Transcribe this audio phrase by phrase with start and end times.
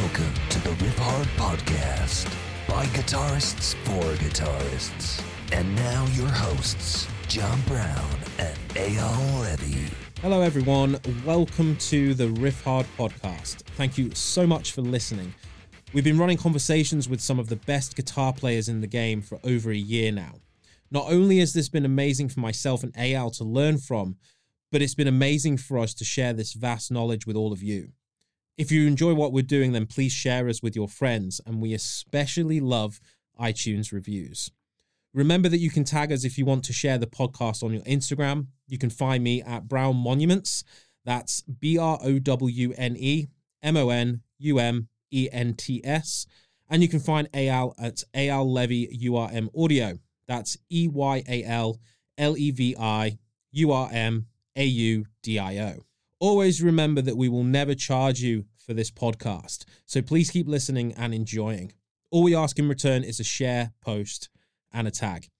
[0.00, 2.24] Welcome to the Riffhard Podcast
[2.66, 5.22] by guitarists for guitarists.
[5.52, 9.92] And now your hosts, John Browne and Eyal Levi.
[10.22, 10.98] Hello, everyone.
[11.26, 13.64] Welcome to the Riffhard podcast.
[13.76, 15.34] Thank you so much for listening.
[15.92, 19.40] We've been running conversations with some of the best guitar players in the game for
[19.44, 20.36] over a year now.
[20.90, 24.16] Not only has this been amazing for myself and Al to learn from,
[24.70, 27.90] but it's been amazing for us to share this vast knowledge with all of you.
[28.58, 31.72] If you enjoy what we're doing, then please share us with your friends, and we
[31.72, 33.00] especially love
[33.40, 34.50] iTunes reviews.
[35.14, 37.82] Remember that you can tag us if you want to share the podcast on your
[37.82, 38.46] Instagram.
[38.66, 40.64] You can find me at Browne Monuments.
[41.04, 43.28] That's B R O W N E
[43.62, 46.26] M O N U M E N T S.
[46.68, 49.98] And you can find Eyal at Eyal Levi URM Audio.
[50.28, 51.80] That's E Y A L
[52.16, 53.18] L E V I
[53.50, 55.84] U R M A U D I O.
[56.22, 59.64] Always remember that we will never charge you for this podcast.
[59.86, 61.72] So please keep listening and enjoying.
[62.12, 64.28] All we ask in return is a share, post,
[64.72, 65.30] and a tag.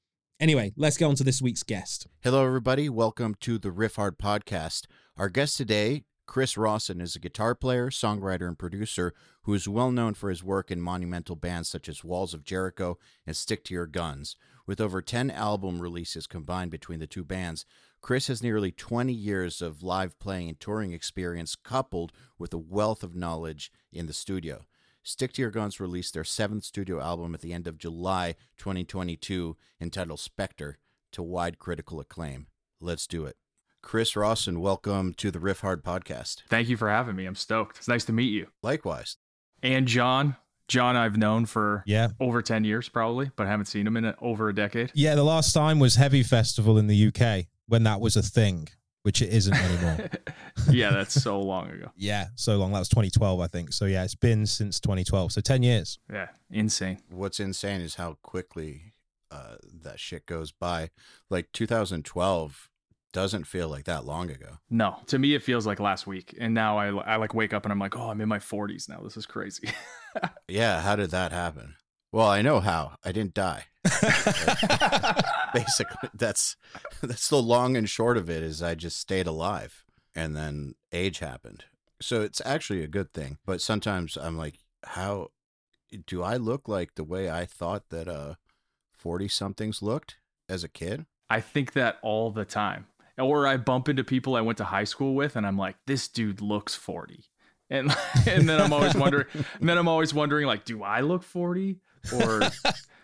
[0.40, 2.08] Anyway, let's get on to this week's guest.
[2.24, 2.88] Hello, everybody.
[2.88, 4.86] Welcome to the Riffhard podcast.
[5.16, 9.14] Our guest today, Chris Rawson, is a guitar player, songwriter, and producer
[9.44, 12.98] who is well known for his work in monumental bands such as Walls of Jericho
[13.24, 14.34] and Stick to Your Guns.
[14.66, 17.66] With over 10 album releases combined between the two bands,
[18.02, 23.04] Chris has nearly 20 years of live playing and touring experience coupled with a wealth
[23.04, 24.66] of knowledge in the studio.
[25.04, 29.56] Stick to Your Guns released their seventh studio album at the end of July 2022
[29.80, 30.78] entitled Spectre
[31.12, 32.48] to wide critical acclaim.
[32.80, 33.36] Let's do it.
[33.82, 36.42] Chris Rawson, welcome to the Riffhard podcast.
[36.48, 37.24] Thank you for having me.
[37.26, 37.78] I'm stoked.
[37.78, 38.48] It's nice to meet you.
[38.64, 39.16] Likewise.
[39.62, 40.36] And John.
[40.68, 42.08] John, I've known for Yeah.
[42.18, 44.90] over 10 years probably, but haven't seen him in a, over a decade.
[44.94, 48.68] Yeah, the last time was Hevy Festival in the UK when that was a thing,
[49.02, 50.10] which it isn't anymore.
[50.70, 51.90] yeah, that's so long ago.
[51.96, 52.72] yeah, so long.
[52.72, 53.72] That was 2012, I think.
[53.72, 55.32] So yeah, it's been since 2012.
[55.32, 55.98] So 10 years.
[56.12, 56.98] Yeah, insane.
[57.10, 58.94] What's insane is how quickly
[59.30, 60.90] uh, that shit goes by.
[61.30, 62.68] Like 2012
[63.12, 64.58] doesn't feel like that long ago.
[64.70, 66.34] No, to me, it feels like last week.
[66.40, 68.88] And now I, I like wake up and I'm like, oh, I'm in my 40s
[68.88, 69.00] now.
[69.02, 69.68] This is crazy.
[70.46, 71.76] Yeah, how did that happen?
[72.12, 72.96] Well, I know how.
[73.02, 73.64] I didn't die.
[75.54, 76.56] Basically, that's
[77.02, 79.84] that's the long and short of it is I just stayed alive
[80.14, 81.64] and then age happened.
[82.00, 83.38] So it's actually a good thing.
[83.44, 85.28] But sometimes I'm like, how
[86.06, 88.34] do I look like the way I thought that uh
[88.92, 90.16] 40 somethings looked
[90.48, 91.06] as a kid?
[91.28, 92.86] I think that all the time.
[93.18, 96.08] Or I bump into people I went to high school with and I'm like, this
[96.08, 97.24] dude looks 40.
[97.68, 97.94] And
[98.28, 101.80] and then I'm always wondering and then I'm always wondering like, do I look 40
[102.14, 102.42] or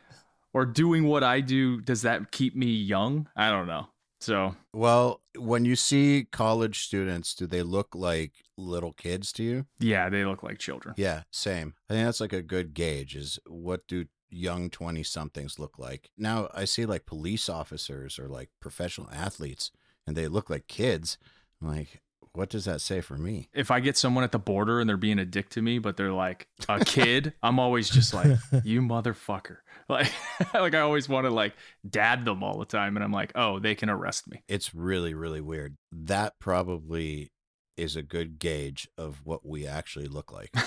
[0.55, 3.29] or doing what I do does that keep me young?
[3.37, 3.89] I don't know.
[4.21, 9.67] So, Well, when you see college students, do they look like little kids to you?
[9.79, 10.95] yeah, they look like children.
[10.99, 11.75] Yeah, same.
[11.89, 16.11] I think that's like a good gauge is what do young 20 somethings look like.
[16.19, 19.71] Now I see like police officers or like professional athletes
[20.07, 21.17] and they look like kids.
[21.63, 22.01] I'm like,
[22.39, 23.49] what does that say for me?
[23.53, 25.97] If I get someone at the border and they're being a dick to me, but
[25.97, 29.57] they're like a kid, I'm always just like, you motherfucker.
[29.91, 30.13] Like
[30.53, 31.55] like I always want to like
[31.89, 35.15] dad them all the time and I'm like, "Oh, they can arrest me." It's really,
[35.15, 35.79] really weird.
[35.91, 37.33] That probably
[37.79, 40.55] is a good gauge of what we actually look like.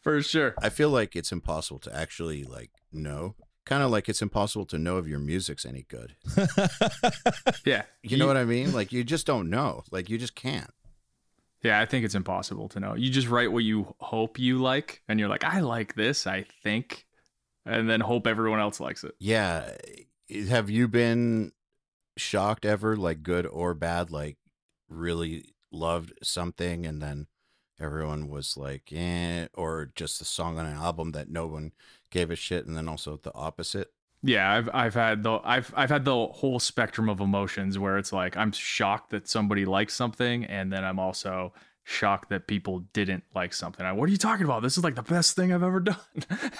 [0.00, 0.54] For sure.
[0.62, 3.34] I feel like it's impossible to actually like know.
[3.66, 6.16] Kind of like it's impossible to know if your music's any good.
[7.64, 7.84] Yeah.
[8.02, 8.72] You know what I mean?
[8.72, 9.84] Like you just don't know.
[9.90, 10.70] Like you just can't.
[11.62, 12.94] Yeah, I think it's impossible to know.
[12.94, 16.44] You just write what you hope you like, and you're like, I like this, I
[16.62, 17.06] think,
[17.64, 19.14] and then hope everyone else likes it.
[19.18, 19.70] Yeah.
[20.48, 21.52] Have you been
[22.18, 24.36] shocked ever, like good or bad, like
[24.90, 27.26] really loved something and then
[27.80, 31.72] everyone was like, eh, or just a song on an album that no one
[32.10, 33.92] gave a shit, and then also the opposite?
[34.22, 38.12] Yeah, I've I've had the I've I've had the whole spectrum of emotions where it's
[38.12, 41.52] like I'm shocked that somebody likes something, and then I'm also
[41.84, 43.84] shocked that people didn't like something.
[43.84, 44.62] I, what are you talking about?
[44.62, 45.96] This is like the best thing I've ever done.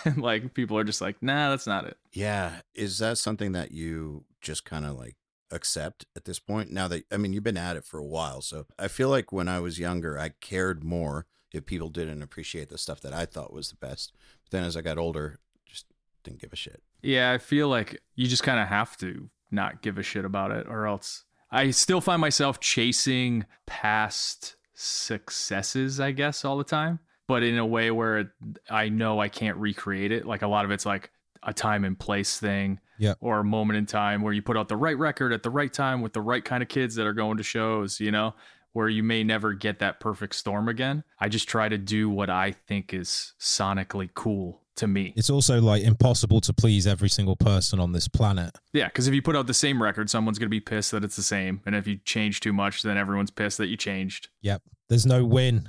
[0.05, 1.97] and like people are just like, nah, that's not it.
[2.13, 2.61] Yeah.
[2.75, 5.17] Is that something that you just kind of like
[5.55, 6.71] accept at this point?
[6.71, 8.43] Now that, I mean, you've been at it for a while.
[8.43, 12.69] So I feel like when I was younger, I cared more if people didn't appreciate
[12.69, 14.13] the stuff that I thought was the best.
[14.43, 15.87] But then as I got older, just
[16.25, 16.83] didn't give a shit.
[17.03, 20.51] Yeah, I feel like you just kind of have to not give a shit about
[20.51, 26.99] it, or else I still find myself chasing past successes, I guess, all the time,
[27.29, 28.33] but in a way where
[28.69, 30.27] I know I can't recreate it.
[30.27, 31.13] Like a lot of it's like
[31.45, 33.15] a time and place thing, Yeah.
[33.21, 35.73] or a moment in time where you put out the right record at the right
[35.73, 38.35] time with the right kind of kids that are going to shows, you know.
[38.73, 41.05] where you may never get that perfect storm again.
[41.21, 45.13] I just try to do what I think is sonically cool to me.
[45.17, 48.59] It's also like impossible to please every single person on this planet.
[48.73, 51.05] Yeah, because if you put out the same record, someone's going to be pissed that
[51.05, 51.61] it's the same.
[51.65, 54.29] And if you change too much, then everyone's pissed that you changed.
[54.43, 54.63] Yep.
[54.89, 55.69] There's no win.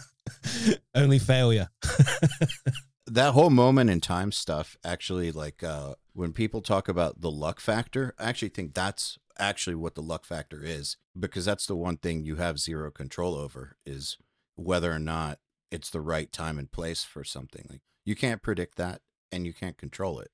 [0.94, 1.70] Only failure.
[3.06, 7.60] that whole moment in time stuff actually like uh when people talk about the luck
[7.60, 11.96] factor i actually think that's actually what the luck factor is because that's the one
[11.96, 14.18] thing you have zero control over is
[14.56, 15.38] whether or not
[15.70, 17.66] it's the right time and place for something.
[17.68, 19.00] Like you can't predict that
[19.30, 20.30] and you can't control it.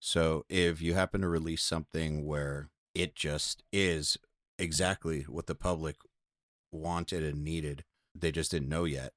[0.00, 4.16] So if you happen to release something where it just is
[4.58, 5.96] exactly what the public
[6.72, 7.84] wanted and needed
[8.14, 9.12] they just didn't know yet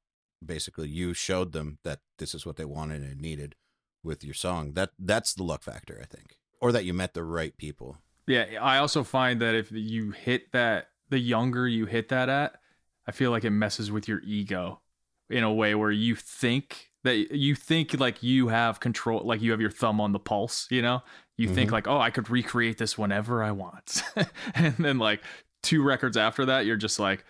[0.46, 3.56] basically you showed them that this is what they wanted and needed
[4.04, 7.24] with your song that that's the luck factor i think or that you met the
[7.24, 12.10] right people Yeah, I also find that if you hit that, the younger you hit
[12.10, 12.54] that at,
[13.08, 14.80] I feel like it messes with your ego
[15.30, 19.50] in a way where you think that you think like you have control, like you
[19.52, 21.02] have your thumb on the pulse, you know?
[21.36, 21.74] You think Mhm.
[21.74, 24.04] like, oh, I could recreate this whenever I want.
[24.54, 25.22] and then like
[25.64, 27.26] two records after that, you're just like,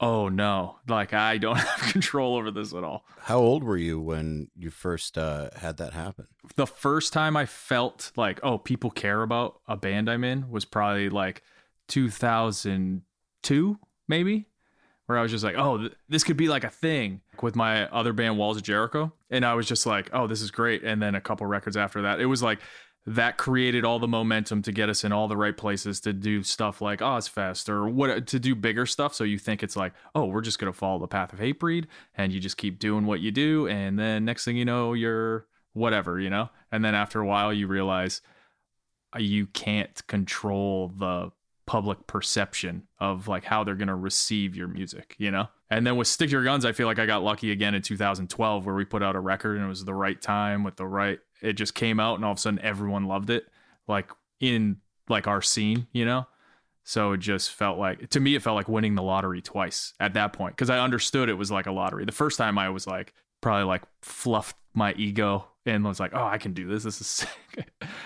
[0.00, 3.04] oh no, like I don't have control over this at all.
[3.20, 7.46] how old were you when you first uh had that happen the first time I
[7.46, 11.42] felt like, oh, people care about a band I'm in was probably like
[11.88, 13.78] 2002,
[14.08, 14.46] maybe,
[15.06, 17.88] where I was just like, oh, th- this could be like a thing with my
[17.88, 19.12] other band, Walls of Jericho.
[19.30, 20.82] And I was just like, oh, this is great.
[20.82, 22.60] And then a couple records after that, it was like,
[23.08, 26.42] that created all the momentum to get us in all the right places to do
[26.42, 29.14] stuff like Ozzfest or what to do bigger stuff.
[29.14, 32.32] So you think it's like, oh, we're just gonna follow the path of Hatebreed, and
[32.32, 36.20] you just keep doing what you do, and then next thing you know, you're whatever,
[36.20, 36.50] you know?
[36.70, 38.20] And then after a while, you realize
[39.14, 41.30] uh, you can't control the
[41.66, 45.48] public perception of like how they're to receive your music, you know?
[45.70, 47.82] And then with Stick to Your Guns, I feel like I got lucky again in
[47.82, 50.86] 2012 where we put out a record and it was the right time with the
[50.86, 53.46] right, it just came out and all of a sudden everyone loved it,
[53.86, 56.26] like in like our scene, you know?
[56.84, 60.14] So it just felt like, to me, it felt like winning the lottery twice at
[60.14, 62.04] that point because I understood it was like a lottery.
[62.06, 63.12] The first time I was like,
[63.42, 66.84] probably like fluffed my ego and was like, oh, I can do this.
[66.84, 67.28] This is sick.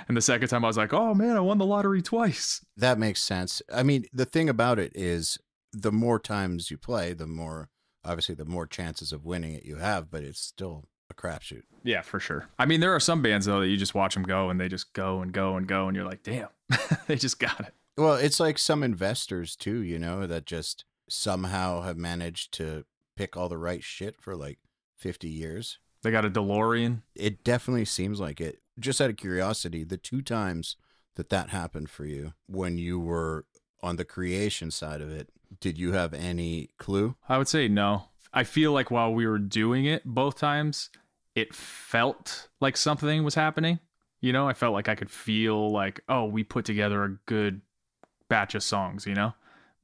[0.08, 2.64] and the second time I was like, oh man, I won the lottery twice.
[2.76, 5.38] that makes sense i mean the thing about it is
[5.72, 7.68] the more times you play the more
[8.04, 12.02] obviously the more chances of winning it you have but it's still a crapshoot Yeah,
[12.02, 12.48] for sure.
[12.58, 14.68] I mean, there are some bands though that you just watch them go and they
[14.68, 16.48] just go and go and go and you're like, damn,
[17.06, 17.74] they just got it.
[17.96, 22.84] Well, it's like some investors too, you know, that just somehow have managed to
[23.16, 24.58] pick all the right shit for like
[24.96, 25.78] 50 years.
[26.02, 27.02] They got a DeLorean.
[27.14, 28.60] It definitely seems like it.
[28.78, 30.76] Just out of curiosity, the two times
[31.16, 33.44] that that happened for you when you were
[33.82, 35.28] on the creation side of it,
[35.60, 37.16] did you have any clue?
[37.28, 38.04] I would say no.
[38.32, 40.88] I feel like while we were doing it both times,
[41.34, 43.78] it felt like something was happening.
[44.20, 47.60] You know, I felt like I could feel like, oh, we put together a good
[48.28, 49.34] batch of songs, you know?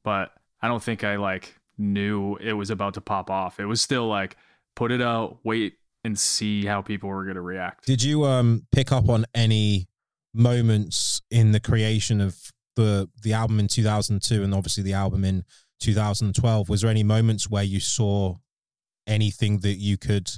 [0.04, 3.58] But I don't think I like knew it was about to pop off.
[3.60, 4.36] It was still like
[4.76, 5.74] put it out, wait
[6.04, 7.86] and see how people were going to react.
[7.86, 9.88] Did you um pick up on any
[10.34, 15.44] moments in the creation of the the album in 2002 and obviously the album in
[15.80, 16.68] 2012?
[16.68, 18.36] Was there any moments where you saw
[19.06, 20.31] anything that you could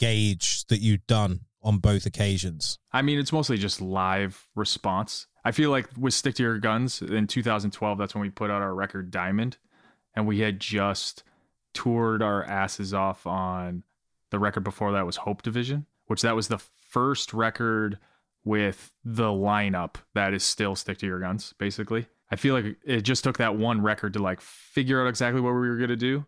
[0.00, 2.78] gauge that you'd done on both occasions?
[2.92, 5.26] I mean, it's mostly just live response.
[5.44, 8.62] I feel like with Stick to Your Guns in 2012, that's when we put out
[8.62, 9.58] our record Diamond.
[10.14, 11.22] And we had just
[11.72, 13.84] toured our asses off on
[14.30, 17.98] the record before that was Hope Division, which that was the first record
[18.44, 22.06] with the lineup that is still Stick to Your Guns, basically.
[22.30, 25.52] I feel like it just took that one record to like figure out exactly what
[25.52, 26.26] we were going to do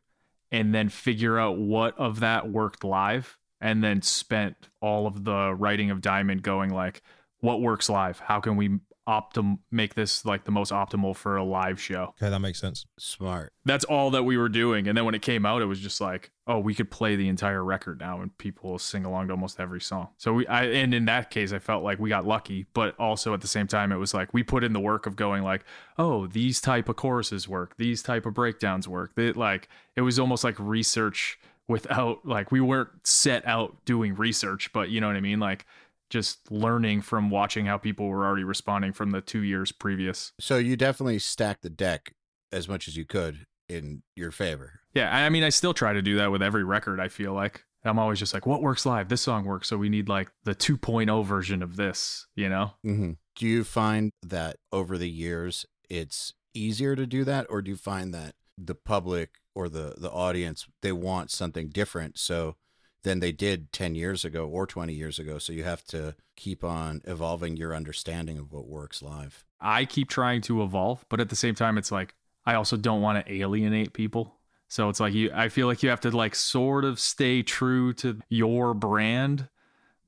[0.50, 5.54] and then figure out what of that worked live and then spent all of the
[5.54, 7.00] writing of diamond going like
[7.40, 8.78] what works live how can we
[9.08, 12.86] optim make this like the most optimal for a live show Okay, that makes sense.
[13.00, 13.52] Smart.
[13.64, 16.00] that's all that we were doing and then when it came out it was just
[16.00, 19.32] like oh we could play the entire record now and people will sing along to
[19.32, 22.24] almost every song so we i and in that case i felt like we got
[22.24, 25.04] lucky but also at the same time it was like we put in the work
[25.06, 25.64] of going like
[25.98, 30.16] oh these type of choruses work these type of breakdowns work that like it was
[30.20, 35.16] almost like research without like we weren't set out doing research but you know what
[35.16, 35.66] i mean like
[36.10, 40.58] just learning from watching how people were already responding from the two years previous So
[40.58, 42.14] you definitely stacked the deck
[42.52, 44.80] as much as you could in your favor.
[44.94, 47.00] Yeah, I mean, I still try to do that with every record.
[47.00, 49.08] I feel like I'm always just like, what works live?
[49.08, 52.26] This song works, so we need like the 2.0 version of this.
[52.36, 52.72] You know?
[52.84, 53.12] Mm-hmm.
[53.34, 57.76] Do you find that over the years it's easier to do that, or do you
[57.76, 62.56] find that the public or the the audience they want something different so
[63.02, 66.62] than they did 10 years ago or 20 years ago so you have to keep
[66.62, 71.28] on evolving your understanding of what works live I keep trying to evolve, but at
[71.28, 74.40] the same time, it's like I also don't want to alienate people.
[74.68, 77.92] So it's like you, I feel like you have to like sort of stay true
[77.94, 79.48] to your brand,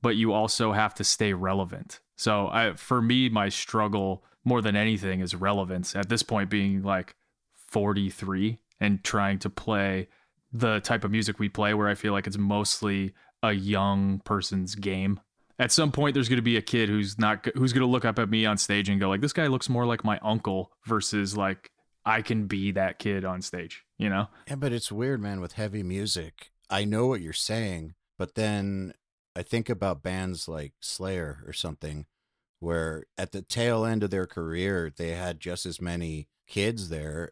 [0.01, 2.01] but you also have to stay relevant.
[2.17, 6.83] So I, for me, my struggle more than anything is relevance at this point being
[6.83, 7.15] like
[7.53, 10.07] 43 and trying to play
[10.51, 13.13] the type of music we play where I feel like it's mostly
[13.43, 15.19] a young person's game
[15.59, 18.05] at some point there's going to be a kid who's not who's going to look
[18.05, 20.71] up at me on stage and go like this guy looks more like my uncle
[20.85, 21.71] versus like
[22.07, 24.27] I can be that kid on stage, you know?
[24.47, 28.93] yeah but it's weird man with heavy music i know what you're saying but then
[29.35, 32.05] i think about bands like slayer or something
[32.59, 37.31] where at the tail end of their career they had just as many kids there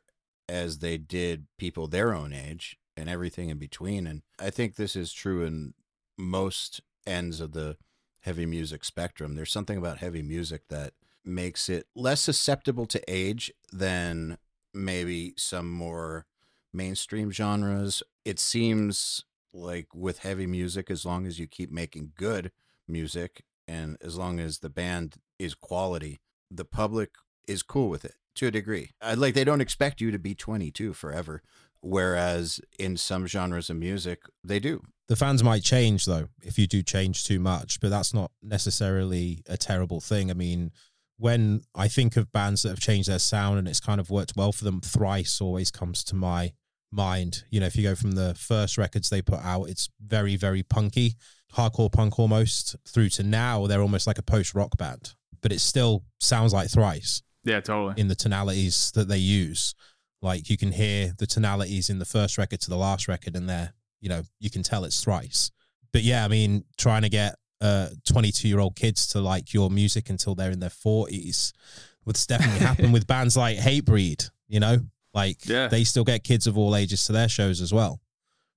[0.53, 4.95] as they did people their own age and everything in between and i think this
[4.95, 5.73] is true in
[6.17, 7.77] most ends of the
[8.21, 9.35] heavy music spectrum.
[9.35, 10.93] There's something about heavy music that
[11.25, 14.37] makes it less susceptible to age than
[14.73, 16.25] maybe some more
[16.73, 18.01] mainstream genres.
[18.25, 22.51] It seems like with heavy music as long as you keep making good
[22.87, 26.19] music and as long as the band is quality
[26.51, 27.11] the public
[27.47, 30.35] is cool with it to a degree uh, like they don't expect you to be
[30.35, 31.41] 22 forever
[31.81, 36.67] whereas in some genres of music they do the fans might change though if you
[36.67, 40.31] do change too much, but that's not necessarily a terrible thing.
[40.31, 40.71] I mean,
[41.17, 44.33] when I think of bands that have changed their sound and it's kind of worked
[44.35, 46.53] well for them, Thrice always comes to my
[46.91, 47.43] mind.
[47.49, 50.63] You know, if you go from the first records they put out, it's very, very
[50.63, 51.15] punky,
[51.53, 55.59] hardcore punk almost, through to now they're almost like a post rock band, but it
[55.59, 57.95] still sounds like Thrice Yeah, totally.
[57.99, 59.75] in the tonalities that they use.
[60.21, 63.49] Like you can hear the tonalities in the first record to the last record, and
[63.49, 65.51] they're, you know, you can tell it's thrice.
[65.91, 69.69] But yeah, I mean, trying to get uh 22 year old kids to like your
[69.69, 71.53] music until they're in their 40s
[72.05, 74.77] would definitely happen with bands like Hatebreed, you know?
[75.13, 75.67] Like Yeah.
[75.67, 78.01] they still get kids of all ages to their shows as well.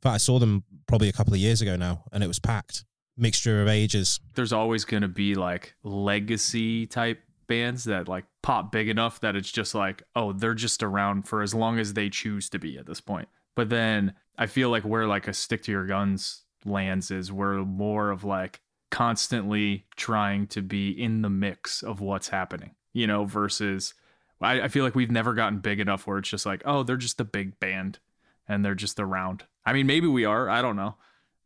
[0.03, 2.39] In fact, I saw them probably a couple of years ago now, and it was
[2.39, 2.85] packed.
[3.17, 4.21] Mixture of ages.
[4.35, 9.37] There's always going to be like legacy type bands that like pop big enough that
[9.37, 12.79] it's just like, oh, they're just around for as long as they choose to be
[12.79, 13.29] at this point.
[13.55, 17.59] But then I feel like where like a stick to your guns lands is we're
[17.65, 18.61] more of like
[18.91, 23.95] constantly trying to be in the mix of what's happening, you know, versus
[24.41, 26.97] I, I feel like we've never gotten big enough where it's just like, oh, they're
[26.97, 27.99] just a big band
[28.49, 29.45] and they're just around.
[29.65, 30.49] I mean, maybe we are.
[30.49, 30.97] I don't know.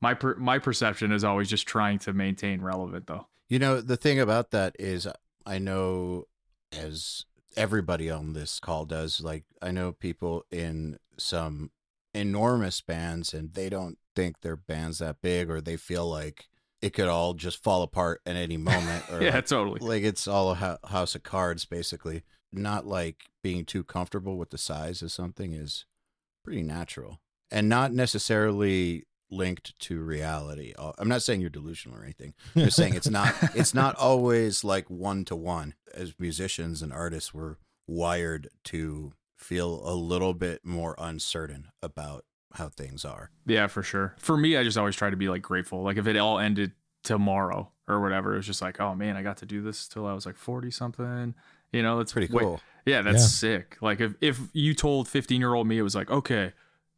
[0.00, 3.26] My per- my perception is always just trying to maintain relevant though.
[3.49, 5.07] You know, the thing about that is,
[5.47, 6.25] I know
[6.73, 7.25] as
[7.56, 11.70] everybody on this call does, like, I know people in some
[12.14, 16.49] enormous bands and they don't think their band's that big or they feel like
[16.82, 19.04] it could all just fall apart at any moment.
[19.12, 19.80] Or yeah, like, totally.
[19.80, 22.23] like it's all a house of cards, basically.
[22.52, 25.85] Not like being too comfortable with the size of something is
[26.44, 27.20] pretty natural
[27.50, 30.72] and not necessarily linked to reality.
[30.78, 32.34] Uh, I'm not saying you're delusional or anything.
[32.56, 35.75] I'm just saying it's not it's not always like one to one.
[35.94, 37.56] As musicians and artists, we're
[37.87, 43.30] wired to feel a little bit more uncertain about how things are.
[43.46, 44.14] Yeah, for sure.
[44.18, 45.82] For me, I just always try to be like grateful.
[45.82, 46.72] Like if it all ended
[47.04, 50.06] tomorrow or whatever, it was just like, oh man, I got to do this till
[50.06, 51.34] I was like 40 something.
[51.72, 52.60] You know, that's Pretty way- cool.
[52.84, 53.26] yeah, that's Yeah.
[53.58, 53.78] sick.
[53.80, 56.52] Like if, if you told 15 year old me, it was like, okay,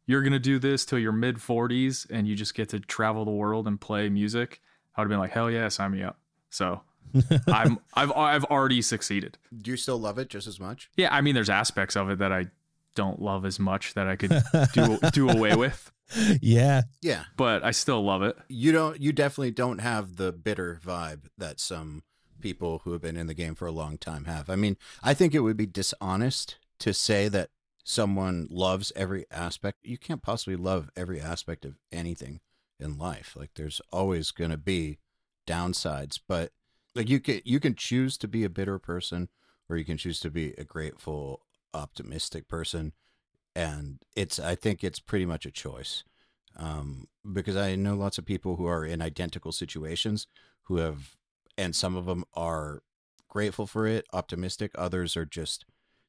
[0.05, 3.25] you're going to do this till your mid 40s and you just get to travel
[3.25, 4.61] the world and play music,
[4.95, 6.19] I would have been like, hell yeah, sign me up.
[6.49, 6.81] So
[7.47, 9.37] I'm, I've, I've already succeeded.
[9.55, 10.89] Do you still love it just as much?
[10.97, 11.13] Yeah.
[11.13, 12.47] I mean, there's aspects of it that I
[12.95, 14.33] don't love as much that I could
[14.73, 15.91] do, do away with,
[16.41, 16.83] yeah.
[17.01, 17.23] Yeah.
[17.37, 18.37] but I still love it.
[18.47, 22.03] You don't you definitely don't have the bitter vibe that some
[22.39, 24.49] people who have been in the game for a long time have.
[24.49, 27.49] I mean, I think it would be dishonest to say that
[27.83, 29.79] someone loves every aspect.
[29.83, 32.39] You can't possibly love every aspect of anything
[32.79, 33.35] in life.
[33.37, 34.99] Like there's always going to be
[35.47, 36.51] downsides, but
[36.95, 39.29] like you can you can choose to be a bitter person
[39.69, 41.41] or you can choose to be a grateful
[41.73, 42.93] optimistic person
[43.55, 46.03] and it's I think it's pretty much a choice
[46.57, 50.27] um, because I know lots of people who are in identical situations
[50.63, 51.15] who have,
[51.57, 52.81] and some of them are
[53.27, 54.71] grateful for it, optimistic.
[54.75, 55.65] Others are just,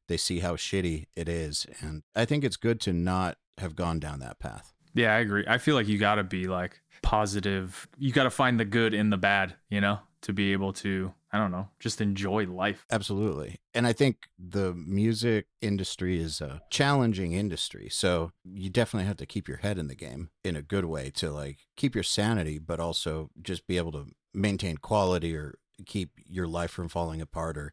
[0.09, 1.67] they see how shitty it is.
[1.81, 4.73] And I think it's good to not have gone down that path.
[4.95, 5.45] Yeah, I agree.
[5.47, 7.89] I feel like you got to be like positive.
[7.99, 11.13] You got to find the good in the bad, you know, to be able to.
[11.33, 12.87] I don't know, just enjoy life.
[12.93, 13.57] Absolutely.
[13.75, 17.89] And I think the music industry is a challenging industry.
[17.91, 21.11] So you definitely have to keep your head in the game in a good way
[21.17, 26.11] to like keep your sanity, but also just be able to maintain quality or keep
[26.25, 27.73] your life from falling apart or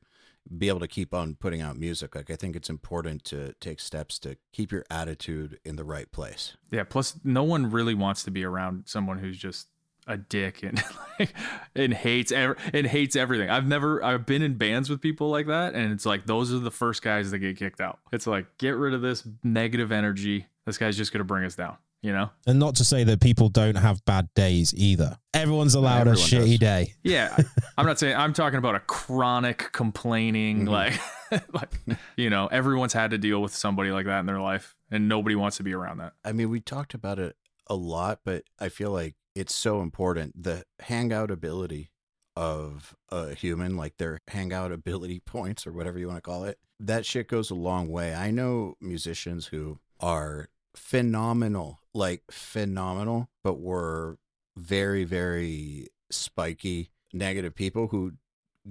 [0.58, 2.16] be able to keep on putting out music.
[2.16, 6.12] Like I think it's important to take steps to keep your attitude in the right
[6.12, 6.58] place.
[6.72, 6.84] Yeah.
[6.84, 9.68] Plus, no one really wants to be around someone who's just
[10.08, 10.84] a dick and
[11.20, 11.34] like,
[11.76, 13.50] and hates ev- and hates everything.
[13.50, 16.60] I've never I've been in bands with people like that, and it's like those are
[16.60, 18.00] the first guys that get kicked out.
[18.12, 20.48] It's like get rid of this negative energy.
[20.66, 21.78] This guy's just gonna bring us down.
[22.04, 22.32] You know?
[22.48, 25.18] And not to say that people don't have bad days either.
[25.36, 26.60] Everyone's allowed Everyone a shitty does.
[26.60, 26.94] day.
[27.04, 27.38] Yeah.
[27.78, 30.70] I'm not saying I'm talking about a chronic complaining, Mhm.
[30.70, 31.00] like
[31.54, 31.70] like
[32.18, 35.36] you know, everyone's had to deal with somebody like that in their life, and nobody
[35.36, 36.14] wants to be around that.
[36.26, 37.36] I mean, we talked about it
[37.68, 40.42] a lot, but I feel like it's so important.
[40.44, 41.92] The hangout ability
[42.36, 46.58] of a human, like their hangout ability points or whatever you want to call it,
[46.80, 48.16] that shit goes a long way.
[48.16, 54.18] I know musicians who are phenomenal, like phenomenal, but were
[54.58, 58.14] very, very spiky, negative people who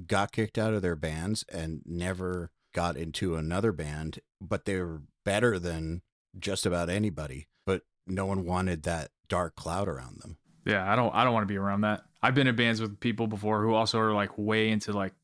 [0.06, 5.02] got kicked out of their bands and never got into another band, but they were
[5.24, 6.02] better than
[6.38, 7.48] just about anybody.
[7.66, 10.36] But no one wanted that dark cloud around them.
[10.64, 12.02] Yeah, I don't I don't want to be around that.
[12.22, 15.14] I've been in bands with people before who also are like way into like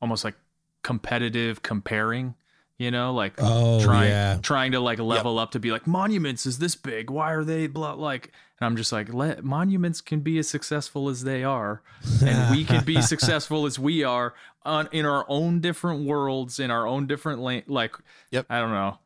[0.00, 0.34] almost like
[0.82, 2.34] competitive comparing,
[2.78, 4.38] you know, like Oh, trying yeah.
[4.40, 7.10] trying to like level up to be like monuments is this big.
[7.10, 11.08] Why are they blah like and I'm just like let monuments can be as successful
[11.08, 11.82] as they are
[12.24, 16.70] and we can be successful as we are on in our own different worlds in
[16.70, 17.94] our own different lane like
[18.30, 18.46] Yep.
[18.48, 18.98] I don't know.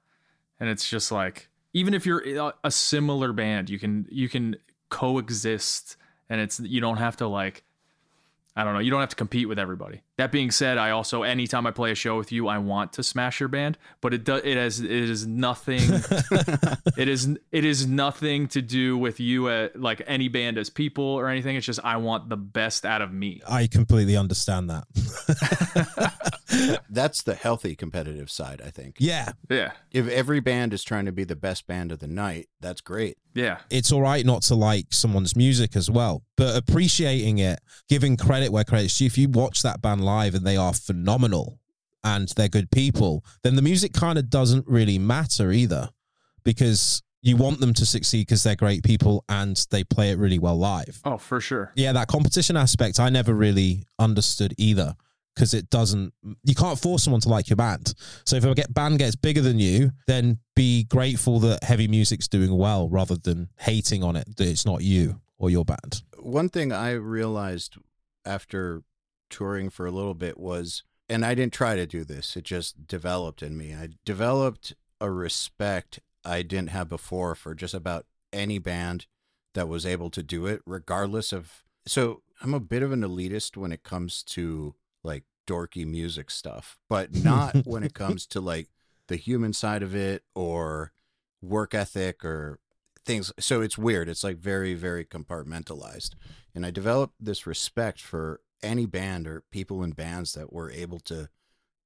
[0.60, 4.28] And it's just like even if you're eh, a- a similar band, you can you
[4.28, 4.56] can
[4.90, 5.96] coexist
[6.28, 7.64] and it's you don't have to like
[8.54, 10.02] I don't know, you don't have to compete with everybody.
[10.18, 13.02] That being said, I also anytime I play a show with you, I want to
[13.02, 15.80] smash your band, but it does it has it is nothing
[16.98, 21.04] it is it is nothing to do with you at like any band as people
[21.04, 21.56] or anything.
[21.56, 23.40] It's just I want the best out of me.
[23.48, 24.84] I completely understand that.
[26.90, 28.96] That's the healthy competitive side, I think.
[28.98, 29.32] yeah.
[29.48, 29.72] Yeah.
[29.90, 33.16] If every band is trying to be the best band of the night, that's great.
[33.34, 33.58] Yeah.
[33.70, 38.52] It's all right not to like someone's music as well, but appreciating it, giving credit
[38.52, 39.06] where credit's due.
[39.06, 41.58] If you watch that band live and they are phenomenal
[42.04, 45.90] and they're good people, then the music kind of doesn't really matter either
[46.44, 50.38] because you want them to succeed because they're great people and they play it really
[50.38, 51.00] well live.
[51.04, 51.72] Oh, for sure.
[51.76, 54.96] Yeah, that competition aspect I never really understood either
[55.34, 56.12] because it doesn't
[56.44, 57.94] you can't force someone to like your band.
[58.26, 62.56] So if a band gets bigger than you, then be grateful that heavy music's doing
[62.56, 66.02] well rather than hating on it that it's not you or your band.
[66.18, 67.76] One thing I realized
[68.24, 68.82] after
[69.32, 72.86] touring for a little bit was, and I didn't try to do this, it just
[72.86, 73.74] developed in me.
[73.74, 79.06] I developed a respect I didn't have before for just about any band
[79.54, 81.64] that was able to do it, regardless of.
[81.86, 86.78] So I'm a bit of an elitist when it comes to like dorky music stuff,
[86.88, 88.68] but not when it comes to like
[89.08, 90.92] the human side of it or
[91.42, 92.60] work ethic or
[93.04, 93.32] things.
[93.38, 94.08] So it's weird.
[94.08, 96.10] It's like very, very compartmentalized.
[96.54, 101.00] And I developed this respect for any band or people in bands that were able
[101.00, 101.28] to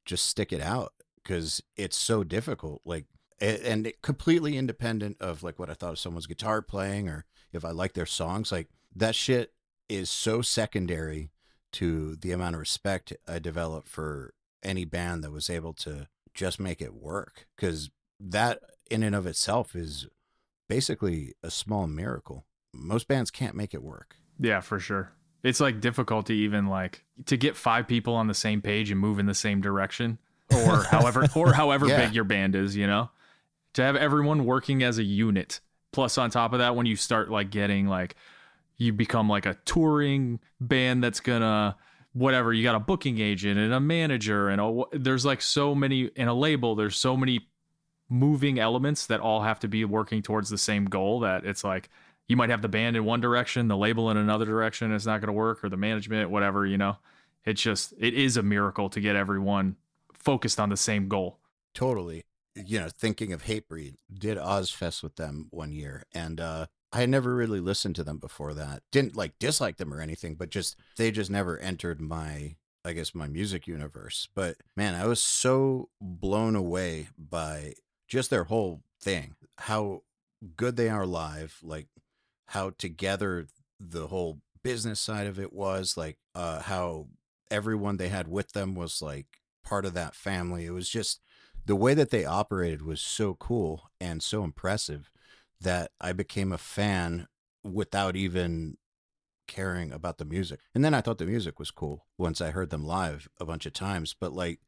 [0.05, 2.83] just stick it out because it's so difficult.
[2.85, 3.07] Like,
[3.41, 7.71] and completely independent of like what I thought of someone's guitar playing or if I
[7.71, 8.51] like their songs.
[8.51, 9.53] Like that shit
[9.89, 11.31] is so secondary
[11.73, 16.59] to the amount of respect I developed for any band that was able to just
[16.59, 17.47] make it work.
[17.57, 18.61] Because that
[18.91, 20.07] in and of itself is
[20.69, 22.47] basically a small miracle.
[22.73, 24.17] Most bands can't make it work.
[24.39, 25.13] Yeah, for sure.
[25.47, 28.99] It's like difficult to even like to get five people on the same page and
[29.01, 30.19] move in the same direction
[30.53, 32.05] or however or however Yeah.
[32.05, 33.11] big your band is, you know?
[33.75, 35.61] To have everyone working as a unit.
[35.93, 38.17] Plus on top of that when you start like getting like
[38.77, 41.77] you become like a touring band that's to
[42.13, 46.11] whatever, you got a booking agent and a manager and a, there's like so many
[46.17, 47.47] in a label, there's so many
[48.09, 51.89] moving elements that all have to be working towards the same goal that it's like
[52.29, 55.21] you might have the band in one direction, the label in another direction, it's not
[55.21, 56.97] going to work, or the management, whatever, you know.
[57.45, 59.77] It's just, it is a miracle to get everyone
[60.13, 61.39] focused on the same goal.
[61.75, 62.25] Totally.
[62.55, 67.11] You know, thinking of Hatebreed, did Ozzfest with them one year, and uh, I had
[67.11, 68.83] never really listened to them before that.
[68.91, 73.15] Didn't like dislike them or anything, but just they just never entered my, I guess,
[73.15, 74.29] my music universe.
[74.35, 77.75] But man, I was so blown away by
[78.09, 80.03] just their whole thing, how
[80.57, 81.89] good they are live, like
[82.49, 83.47] how together
[83.79, 87.09] the whole business side of it was, like uh, how
[87.51, 89.27] everyone they had with them was like
[89.65, 90.67] part of that family.
[90.67, 91.21] It was just
[91.65, 95.11] the way that they operated was so cool and so impressive
[95.61, 97.27] that I became a fan
[97.65, 98.77] without even
[99.49, 100.61] caring about the music.
[100.75, 103.67] And then I thought the music was cool once I heard them live a bunch
[103.67, 104.61] of times, but like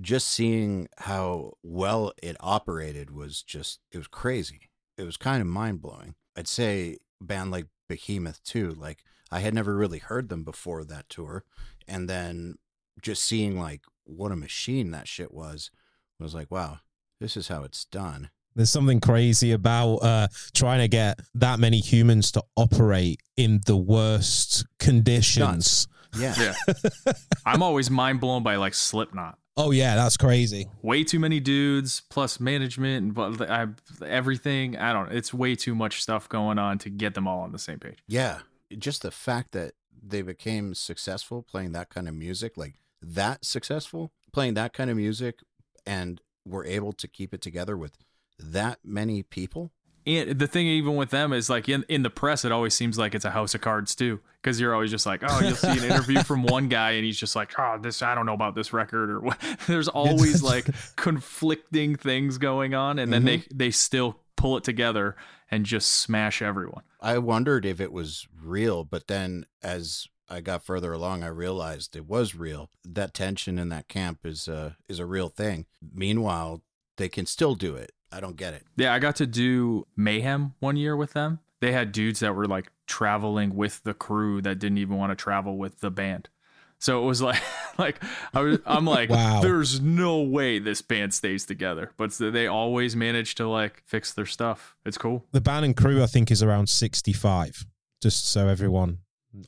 [0.00, 4.70] just seeing how well it operated was just it was crazy.
[4.98, 6.14] It was kind of mind-blowing.
[6.36, 11.08] I'd say band like Behemoth too, like I had never really heard them before that
[11.08, 11.44] tour
[11.88, 12.56] and then
[13.02, 15.70] just seeing like what a machine that shit was
[16.18, 16.78] was like, wow,
[17.20, 18.30] this is how it's done.
[18.54, 23.76] There's something crazy about uh, trying to get that many humans to operate in the
[23.76, 25.86] worst conditions.
[26.18, 26.34] Yeah.
[26.38, 27.12] Yeah.
[27.46, 29.38] I'm always mind blown by like Slipknot.
[29.58, 30.68] Oh yeah, that's crazy.
[30.82, 33.68] Way too many dudes plus management and but I,
[34.04, 34.76] everything.
[34.76, 35.10] I don't.
[35.10, 35.16] Know.
[35.16, 37.98] It's way too much stuff going on to get them all on the same page.
[38.06, 38.40] Yeah.
[38.76, 39.72] Just the fact that
[40.06, 44.96] they became successful playing that kind of music, like that successful playing that kind of
[44.96, 45.40] music
[45.86, 47.96] and were able to keep it together with
[48.38, 49.72] that many people.
[50.06, 52.96] And the thing even with them is like in, in the press, it always seems
[52.98, 54.20] like it's a house of cards too.
[54.42, 57.18] Cause you're always just like, oh, you'll see an interview from one guy and he's
[57.18, 59.38] just like, oh, this, I don't know about this record or what.
[59.66, 63.00] There's always like conflicting things going on.
[63.00, 65.16] And then they, they still pull it together
[65.50, 66.84] and just smash everyone.
[67.00, 71.96] I wondered if it was real, but then as I got further along, I realized
[71.96, 72.70] it was real.
[72.84, 75.66] That tension in that camp is uh, is a real thing.
[75.94, 76.62] Meanwhile,
[76.96, 77.92] they can still do it.
[78.16, 78.62] I don't get it.
[78.76, 81.40] Yeah, I got to do Mayhem one year with them.
[81.60, 85.16] They had dudes that were like traveling with the crew that didn't even want to
[85.16, 86.28] travel with the band.
[86.78, 87.42] So it was like,
[87.78, 88.02] like
[88.34, 89.40] I was, I'm like, Wow.
[89.42, 94.26] there's no way this band stays together, but they always manage to like fix their
[94.26, 94.76] stuff.
[94.86, 95.24] It's cool.
[95.32, 97.66] The band and crew, I think, is around 65.
[98.02, 98.98] Just so everyone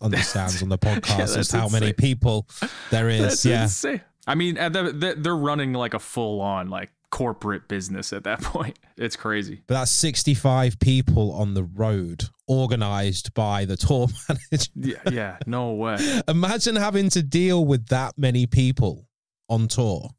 [0.02, 2.46] understands on the podcast that's as how many people
[2.90, 3.20] there is.
[3.22, 3.62] That's yeah.
[3.62, 4.00] insane.
[4.26, 8.24] I mean, at the, the- they're running like a full on like corporate business at
[8.24, 8.78] that point.
[8.96, 9.62] It's crazy.
[9.66, 14.70] But that's 65 people on the road, organized by the tour manager.
[14.74, 16.20] Yeah, yeah, no way.
[16.28, 19.08] Imagine having to deal with that many people
[19.48, 20.10] on tour.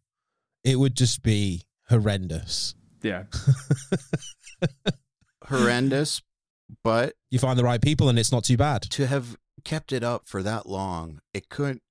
[0.64, 2.76] It would just be horrendous.
[3.02, 3.24] Yeah,
[5.46, 6.22] Horrendous,
[6.84, 8.82] but You find the right people and it's not too bad.
[8.84, 11.82] to have kept it up for that long, it couldn't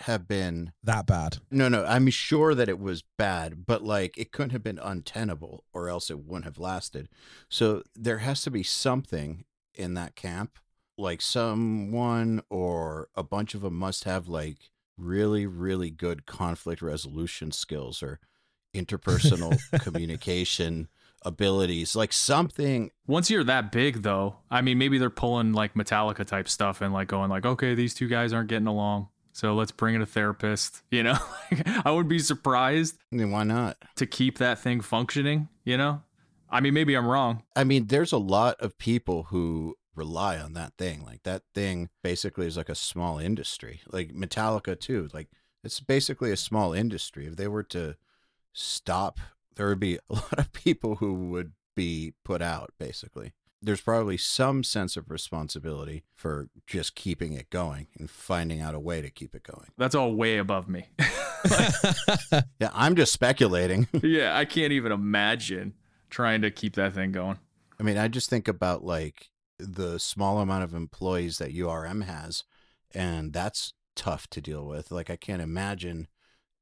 [0.00, 1.38] have been That bad.
[1.50, 5.64] no no i'm sure that it was bad but like it couldn't have been untenable
[5.72, 7.08] or else it wouldn't have lasted.
[7.48, 10.58] So there has to be something in that camp.
[10.98, 17.52] Like someone or a bunch of them must have like really really good conflict resolution
[17.52, 18.18] skills or
[18.74, 20.88] interpersonal communication
[21.22, 26.24] abilities like something once you're that big though i mean maybe they're pulling like metallica
[26.24, 29.72] type stuff and like going like okay these two guys aren't getting along so let's
[29.72, 31.18] bring in a therapist you know
[31.84, 36.02] i would be surprised I mean, why not to keep that thing functioning you know
[36.50, 40.52] i mean maybe i'm wrong I mean, there's a lot of people who rely on
[40.52, 41.04] that thing.
[41.04, 43.80] Like that thing basically is like a small industry.
[43.90, 45.08] Like Metallica too.
[45.12, 45.28] Like
[45.64, 47.26] it's basically a small industry.
[47.26, 47.96] If they were to
[48.52, 49.18] stop,
[49.56, 53.32] there would be a lot of people who would be put out basically.
[53.62, 58.80] There's probably some sense of responsibility for just keeping it going and finding out a
[58.80, 59.68] way to keep it going.
[59.78, 60.86] that's all way above me
[62.60, 63.88] Yeah, I'm just speculating.
[64.02, 65.74] yeah i can't even imagine
[66.10, 67.38] trying to keep that thing going
[67.78, 72.44] I mean, I just think about like the small amount of employees that URM has,
[72.94, 74.90] and that's tough to deal with.
[74.90, 76.08] Like, I can't imagine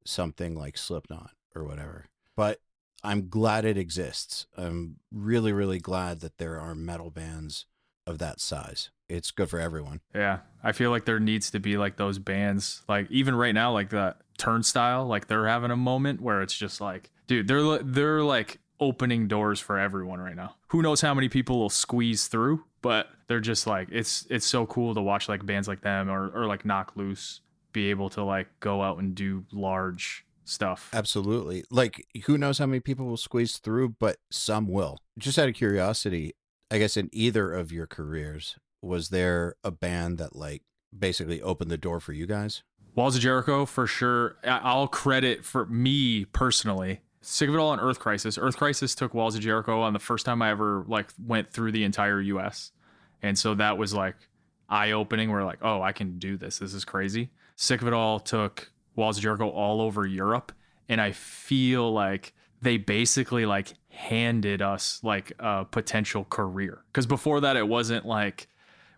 [0.05, 2.07] something like Slipknot or whatever.
[2.35, 2.59] But
[3.05, 4.47] I'm glad it exists.
[4.57, 7.65] I'm really, really glad that there are metal bands
[8.07, 8.89] of that size.
[9.07, 10.01] It's good for everyone.
[10.13, 13.71] Yeah, I feel like there needs to be like those bands, like even right now,
[13.71, 18.23] like the Turnstile, like they're having a moment where it's just like, dude, they're they're
[18.23, 20.55] like opening doors for everyone right now.
[20.69, 24.65] Who knows how many people will squeeze through, but they're just like it's it's so
[24.65, 27.41] cool to watch like bands like them or or like Knocked Loose
[27.71, 30.89] be able to like go out and do large stuff.
[30.93, 31.63] Absolutely.
[31.69, 34.99] Like, who knows how many people will squeeze through, but some will.
[35.17, 36.35] Just out of curiosity,
[36.71, 40.61] I guess in either of your careers, was there a band that like
[40.97, 42.63] basically opened the door for you guys?
[42.93, 44.37] Walls of Jericho for sure.
[44.45, 47.01] I'll credit for me personally.
[47.21, 48.37] Sick of it all on Earth Crisis.
[48.37, 51.71] Earth Crisis took Walls of Jericho on the first time I ever like went through
[51.71, 52.71] the entire U.S.
[53.21, 54.15] And so that was like
[54.69, 55.29] eye opening.
[55.29, 56.59] We're like, oh, I can do this.
[56.59, 57.31] This is crazy.
[57.55, 60.51] Sick of it all took Walls of Jericho all over Europe,
[60.89, 67.41] and I feel like they basically like handed us like a potential career because before
[67.41, 68.47] that it wasn't like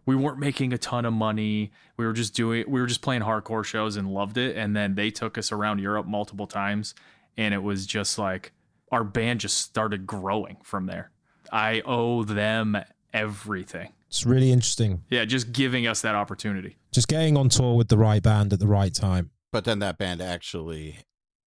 [0.08, 1.72] we weren't making a ton of money.
[1.98, 4.56] We were just doing we were just playing hardcore shows and loved it.
[4.56, 6.96] And then they took us around Europe multiple times
[7.36, 8.54] and it was just like
[8.92, 11.12] our band just started growing from there.
[11.52, 12.78] I owe them
[13.14, 13.92] everything.
[14.08, 15.04] It's really interesting.
[15.10, 16.78] Yeah, just giving us that opportunity.
[16.94, 19.32] Just getting on tour with the right band at the right time.
[19.52, 21.00] But then that band actually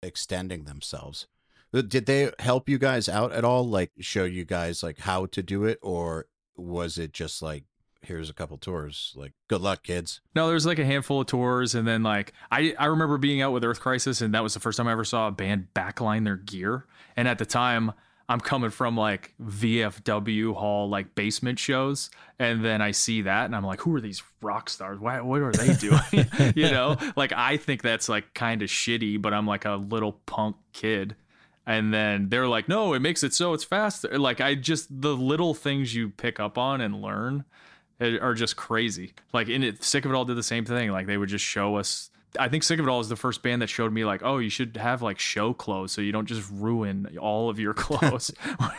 [0.02, 1.26] extending themselves.
[1.72, 3.68] Did they help you guys out at all?
[3.68, 7.64] Like show you guys like how to do it, or was it just like
[8.02, 9.12] here's a couple tours?
[9.14, 10.20] Like good luck, kids.
[10.34, 13.52] No, there's like a handful of tours, and then like I I remember being out
[13.52, 16.24] with Earth Crisis, and that was the first time I ever saw a band backline
[16.24, 16.86] their gear.
[17.16, 17.92] And at the time,
[18.30, 23.56] I'm coming from like VFW hall like basement shows, and then I see that, and
[23.56, 25.00] I'm like, who are these rock stars?
[25.00, 26.52] Why what are they doing?
[26.54, 30.12] you know, like I think that's like kind of shitty, but I'm like a little
[30.26, 31.16] punk kid.
[31.66, 34.16] And then they're like, no, it makes it so it's faster.
[34.16, 37.44] Like I just the little things you pick up on and learn
[38.00, 39.12] eh, are just crazy.
[39.32, 40.92] Like in it, Sick of It All did the same thing.
[40.92, 42.09] Like they would just show us.
[42.38, 44.38] I think Sick of It All is the first band that showed me like, oh,
[44.38, 48.30] you should have like show clothes so you don't just ruin all of your clothes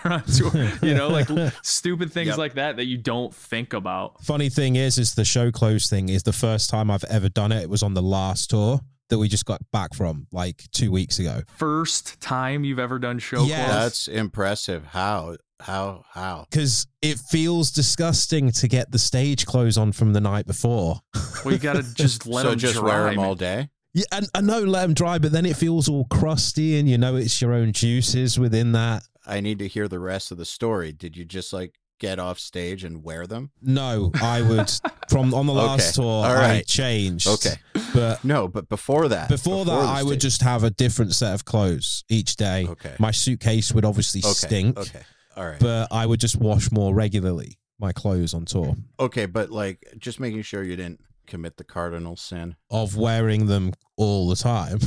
[0.04, 0.70] you're on tour.
[0.82, 1.28] You know, like
[1.62, 2.38] stupid things Yep.
[2.38, 4.24] like that that you don't think about.
[4.24, 7.52] Funny thing is, is the show clothes thing is the first time I've ever done
[7.52, 7.62] it.
[7.64, 8.80] It was on the last tour
[9.12, 11.44] that we just got back from like two weeks ago.
[11.58, 13.66] First time you've ever done show Yeah.
[13.66, 13.76] clothes.
[13.84, 14.86] That's impressive.
[14.88, 15.38] How?
[15.60, 16.04] How?
[16.12, 16.48] How?
[16.50, 21.02] Because it feels disgusting to get the stage clothes on from the night before.
[21.46, 22.84] Well, you gotta just let so them just dry.
[22.84, 23.70] wear them all day.
[23.94, 26.98] Yeah, and I know let them dry, but then it feels all crusty, and you
[26.98, 29.04] know it's your own juices within that.
[29.28, 30.94] I need to hear the rest of the story.
[30.94, 33.52] Did you just like get off stage and wear them?
[33.62, 34.70] No, I would
[35.10, 36.04] from on the last Okay.
[36.04, 36.26] tour.
[36.26, 37.28] All I changed.
[37.28, 37.54] Okay.
[37.94, 41.34] but No, but before that, before, that, the I would just have a different set
[41.34, 42.66] of clothes each day.
[42.68, 42.96] Okay.
[43.00, 44.34] My suitcase would obviously okay.
[44.34, 45.02] stink, Okay.
[45.38, 45.60] All right.
[45.60, 50.20] but I would just wash more regularly my clothes on tour okay, but like just
[50.20, 52.56] making sure you didn't commit the cardinal sin.
[52.70, 54.80] of wearing them all the time.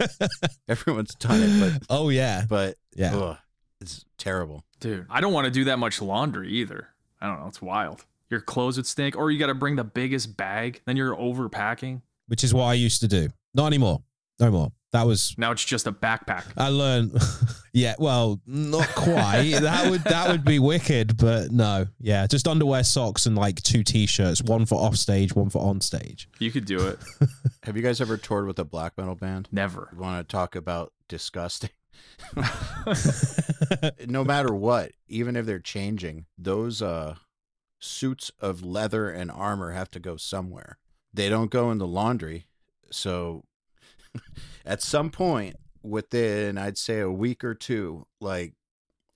[0.68, 3.14] Everyone's done it, but oh yeah, but yeah.
[3.16, 3.36] ugh,
[3.80, 4.64] it's terrible.
[4.84, 6.88] Dude, I don't want to do that much laundry either.
[7.18, 7.46] I don't know.
[7.46, 8.04] It's wild.
[8.28, 10.82] Your clothes would stink, or you got to bring the biggest bag.
[10.84, 12.02] Then you're overpacking.
[12.26, 13.30] Which is what I used to do.
[13.54, 14.02] Not anymore.
[14.38, 14.72] No more.
[14.92, 16.44] That was Now it's just a backpack.
[16.58, 17.16] I learned.
[17.72, 19.52] yeah, well, not quite.
[19.62, 21.86] that would that would be wicked, but no.
[21.98, 24.42] Yeah, just underwear, socks, and like two t-shirts.
[24.42, 26.28] One for off stage, one for on stage.
[26.40, 26.98] You could do it.
[27.62, 29.48] Have you guys ever toured with a black metal band?
[29.50, 29.88] Never.
[29.96, 31.70] Want to talk about disgusting?
[34.06, 37.16] no matter what, even if they're changing, those uh
[37.80, 40.78] suits of leather and armor have to go somewhere.
[41.12, 42.46] They don't go in the laundry.
[42.90, 43.44] So
[44.64, 48.54] at some point within I'd say a week or two, like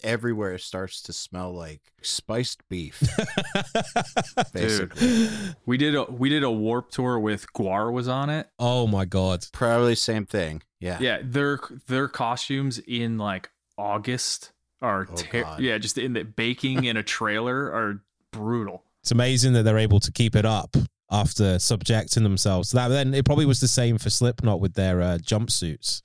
[0.02, 3.02] everywhere it starts to smell like spiced beef.
[4.52, 5.28] Basically.
[5.66, 8.48] We did a we did a warp tour with Gwar was on it.
[8.58, 9.44] oh my god.
[9.52, 10.62] Probably same thing.
[10.80, 10.98] Yeah.
[11.00, 16.84] Yeah, their their costumes in like August are Oh, ter- yeah, just in the baking
[16.84, 18.84] in a trailer are brutal.
[19.02, 20.76] It's amazing that they're able to keep it up
[21.10, 22.88] after subjecting themselves to that.
[22.88, 26.02] Then it probably was the same for Slipknot with their uh, jumpsuits.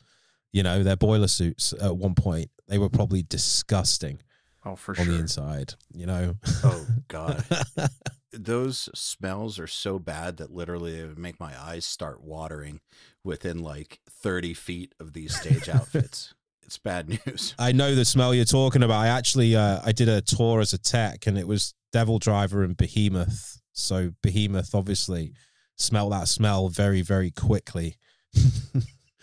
[0.52, 2.50] You know, their boiler suits at one point.
[2.74, 4.18] They were probably disgusting
[4.66, 5.14] Oh, for on sure.
[5.14, 6.38] the inside, you know.
[6.64, 7.46] Oh God.
[8.32, 12.80] Those smells are so bad that literally it would make my eyes start watering
[13.24, 16.34] within like 30 feet of these stage outfits.
[16.66, 17.54] It's bad news.
[17.60, 18.98] I know the smell you're talking about.
[19.02, 22.76] I actually uh, I did a tour as a tech and it was DevilDriver and
[22.76, 23.62] Behemoth.
[23.74, 25.34] So Behemoth obviously
[25.76, 27.98] smell that smell very very quickly.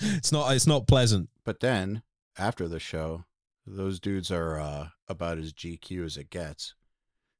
[0.00, 1.30] it's not it's not pleasant.
[1.44, 2.02] But then
[2.38, 3.24] after the show,
[3.76, 6.74] those dudes are uh, about as GQ as it gets.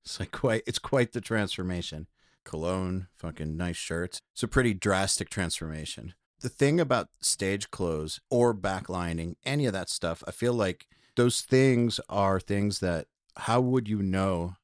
[0.05, 2.07] It's like quite it's quite the transformation.
[2.45, 4.21] Cologne, fucking nice shirts.
[4.33, 6.15] It's a pretty drastic transformation.
[6.41, 11.43] The thing about stage clothes or backlining, any of that stuff, I feel like those
[11.43, 14.55] things are things that how would you know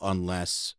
[0.00, 0.74] unless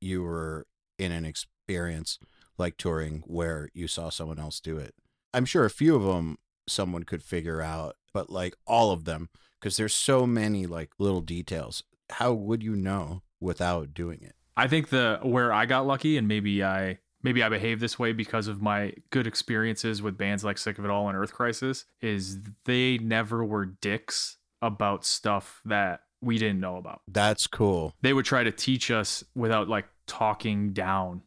[0.00, 0.66] you were
[0.98, 2.18] in an experience
[2.58, 4.94] like touring where you saw someone else do it?
[5.32, 6.36] I'm sure a few of them
[6.68, 9.30] someone could figure out, but like all of them,
[9.62, 11.84] because there's so many like little details.
[12.10, 14.34] How would you know without doing it?
[14.56, 18.12] I think the where I got lucky and maybe I maybe I behave this way
[18.12, 21.84] because of my good experiences with bands like Sick of It All and Earth Crisis
[22.00, 27.02] is they never were dicks about stuff that we didn't know about.
[27.08, 27.94] That's cool.
[28.02, 31.22] They would try to teach us without like talking down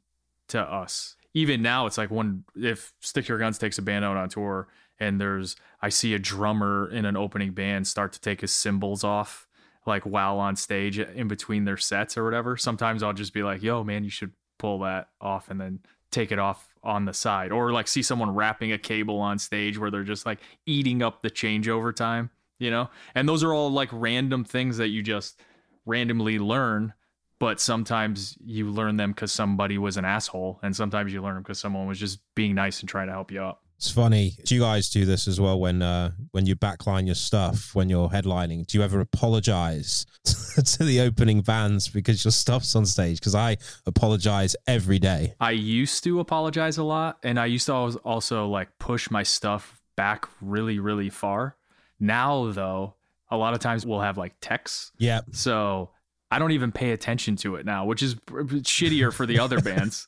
[0.50, 1.16] to us.
[1.34, 4.68] Even now it's like when if Stick Your Guns takes a band out on tour
[5.00, 9.04] and there's I see a drummer in an opening band start to take his cymbals
[9.04, 9.46] off
[9.86, 12.58] like while on stage in between their sets or whatever.
[12.58, 16.32] Sometimes I'll just be like, "Yo, man, you should pull that off and then take
[16.32, 19.92] it off on the side or like see someone wrapping a cable on stage where
[19.92, 22.90] they're just like eating up the changeover time, you know?
[23.14, 25.40] And those are all like random things that you just
[25.86, 26.94] randomly learn,
[27.38, 31.44] but sometimes you learn them cuz somebody was an asshole and sometimes you learn them
[31.44, 33.60] cuz someone was just being nice and trying to help you out.
[33.78, 34.38] It's funny.
[34.46, 37.90] Do you guys do this as well when uh, when you backline your stuff when
[37.90, 38.68] you're headlining?
[38.68, 43.20] Do you ever apologize to the opening bands because your stuff's on stage?
[43.20, 45.34] Because I apologize every day.
[45.40, 49.24] I used to apologize a lot, and I used to always also like push my
[49.24, 51.58] stuff back really, really far.
[52.00, 52.96] Now, though,
[53.30, 55.92] a lot of times we'll have like texts, Yeah, so
[56.32, 60.08] I don't even pay attention to it now, which is shittier for the other bands.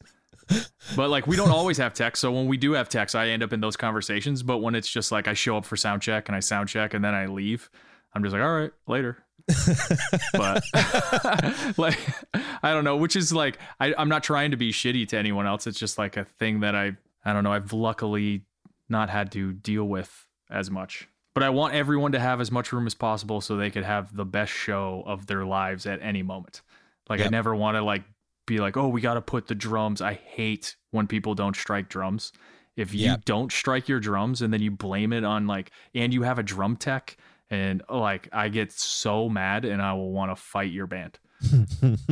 [0.96, 3.44] But like we don't always have text, so when we do have text, I end
[3.44, 4.44] up in those conversations.
[4.44, 6.94] But when it's just like I show up for sound check and I sound check
[6.94, 7.70] and then I leave,
[8.14, 9.24] I'm just like, all right, later.
[10.34, 10.64] but
[11.78, 12.00] like
[12.64, 15.46] I don't know, which is like I, I'm not trying to be shitty to anyone
[15.46, 15.68] else.
[15.68, 17.52] It's just like a thing that I I don't know.
[17.54, 18.44] I've luckily
[18.90, 21.08] not had to deal with as much.
[21.34, 24.16] But I want everyone to have as much room as possible so they could have
[24.16, 26.62] the best show of their lives at any moment.
[27.10, 28.04] Like I never want to like
[28.48, 30.02] be like, oh, we got to put the drums.
[30.02, 32.32] I hate when people don't strike drums.
[32.76, 33.26] If you Yep.
[33.26, 36.44] don't strike your drums and then you blame it on like, and you have a
[36.44, 37.18] drum tech,
[37.50, 41.20] and like I get so mad and I will want to fight your band.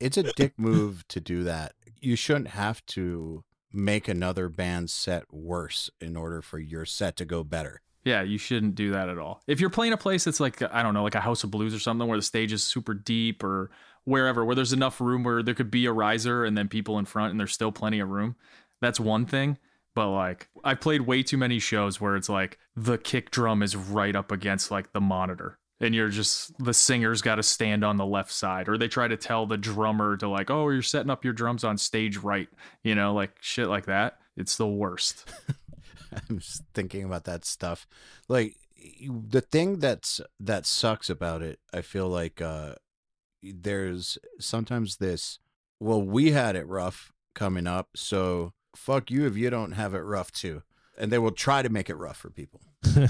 [0.00, 1.72] It's a dick move to do that.
[2.00, 7.24] You shouldn't have to make another band's set worse in order for your set to
[7.24, 7.80] go better.
[8.04, 9.40] Yeah, you shouldn't do that at all.
[9.46, 11.72] If you're playing a place that's like I don't know, like a House of Blues
[11.74, 13.70] or something where the stage is super deep or
[14.04, 17.04] wherever where there's enough room where there could be a riser and then people in
[17.04, 18.36] front and there's still plenty of room.
[18.80, 19.58] That's one thing.
[19.94, 23.76] But like I've played way too many shows where it's like the kick drum is
[23.76, 27.96] right up against like the monitor and you're just the singer's got to stand on
[27.96, 31.10] the left side or they try to tell the drummer to like oh you're setting
[31.10, 32.48] up your drums on stage right
[32.84, 35.28] you know like shit like that it's the worst
[36.28, 37.86] I'm just thinking about that stuff.
[38.28, 38.56] Like
[39.08, 42.74] the thing that's that sucks about it, I feel like uh
[43.52, 45.38] there's sometimes this
[45.80, 50.00] well, we had it rough coming up, so fuck you if you don't have it
[50.00, 50.62] rough too.
[50.96, 52.60] And they will try to make it rough for people.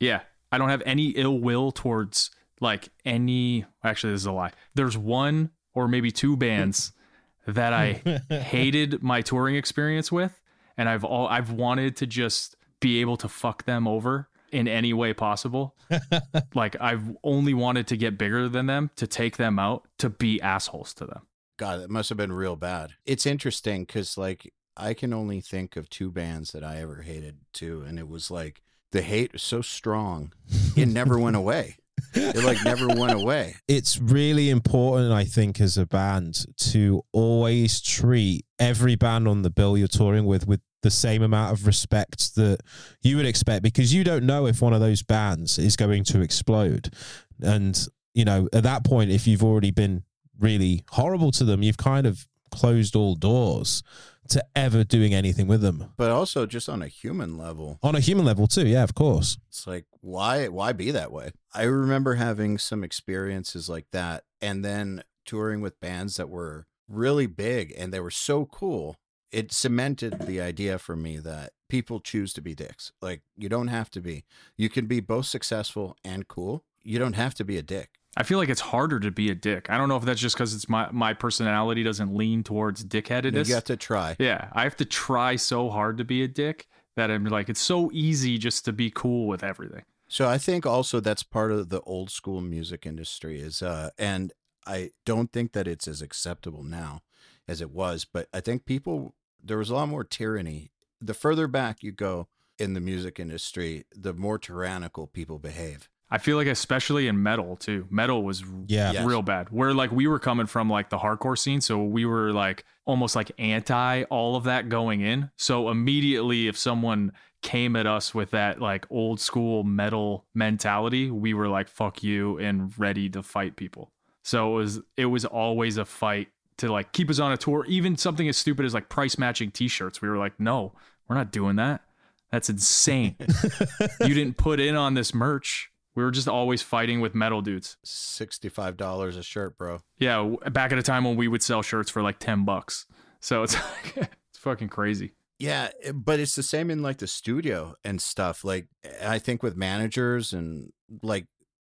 [0.00, 0.20] Yeah.
[0.50, 4.52] I don't have any ill will towards like any actually this is a lie.
[4.74, 6.92] There's one or maybe two bands
[7.46, 7.92] that I
[8.28, 10.40] hated my touring experience with
[10.76, 14.92] and I've all I've wanted to just be able to fuck them over in any
[14.92, 15.74] way possible.
[16.54, 20.40] like I've only wanted to get bigger than them, to take them out, to be
[20.40, 21.26] assholes to them.
[21.58, 22.92] God, it must have been real bad.
[23.04, 27.38] It's interesting because, like, I can only think of two bands that I ever hated
[27.52, 28.62] too, and it was like
[28.92, 30.32] the hate was so strong,
[30.76, 31.76] it never went away.
[32.14, 33.56] It like never went away.
[33.68, 39.50] it's really important, I think, as a band to always treat every band on the
[39.50, 42.58] bill you're touring with with the same amount of respect that
[43.02, 46.20] you would expect because you don't know if one of those bands is going to
[46.20, 46.92] explode.
[47.40, 47.78] And,
[48.14, 50.02] you know, at that point, if you've already been
[50.38, 53.82] really horrible to them, you've kind of closed all doors
[54.28, 55.92] to ever doing anything with them.
[55.96, 58.66] But also, just on a human level, On a human level, too.
[58.66, 59.36] Yeah, of course.
[59.48, 61.32] it's like why why be that way?
[61.54, 67.26] I remember having some experiences like that, and then touring with bands that were really
[67.26, 68.96] big and they were so cool.
[69.32, 72.92] It cemented the idea for me that people choose to be dicks.
[73.00, 74.24] Like you don't have to be.
[74.56, 76.64] You can be both successful and cool.
[76.82, 77.90] You don't have to be a dick.
[78.14, 79.70] I feel like it's harder to be a dick.
[79.70, 83.48] I don't know if that's just because it's my my personality doesn't lean towards dickheadedness.
[83.48, 84.16] You have to try.
[84.18, 86.66] Yeah, I have to try so hard to be a dick
[86.96, 89.84] that I'm like, it's so easy just to be cool with everything.
[90.08, 94.32] So I think also that's part of the old school music industry is uh and
[94.66, 97.00] I don't think that it's as acceptable now
[97.48, 100.70] as it was, but I think people there was a lot more tyranny.
[101.00, 102.28] The further back you go
[102.58, 105.88] in the music industry, the more tyrannical people behave.
[106.10, 107.86] I feel like especially in metal too.
[107.90, 108.92] Metal was Yeah.
[108.92, 109.04] Yes.
[109.06, 109.48] real bad.
[109.48, 113.16] Where like we were coming from like the hardcore scene, so we were like almost
[113.16, 115.30] like anti all of that going in.
[115.36, 121.32] So immediately if someone came at us with that like old school metal mentality, we
[121.32, 123.90] were like fuck you and ready to fight people.
[124.22, 126.28] So it was it was always a fight
[126.62, 127.64] to like keep us on a tour.
[127.66, 130.00] Even something as stupid as like price matching t-shirts.
[130.00, 130.72] We were like, "No,
[131.08, 131.82] we're not doing that.
[132.30, 133.16] That's insane.
[134.00, 137.76] you didn't put in on this merch." We were just always fighting with metal dudes.
[137.84, 139.82] Sixty-five dollars a shirt, bro.
[139.98, 142.86] Yeah, back at a time when we would sell shirts for like 10 bucks.
[143.20, 143.56] So it's
[143.96, 145.12] it's fucking crazy.
[145.38, 148.44] Yeah, eh, but it's the same in like the studio and stuff.
[148.44, 148.68] Like
[149.04, 151.26] I think with managers and like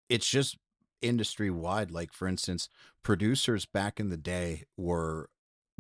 [0.10, 0.58] it's just
[1.02, 1.92] industry wide.
[1.92, 2.70] Like for instance,
[3.04, 5.30] producers back in the day were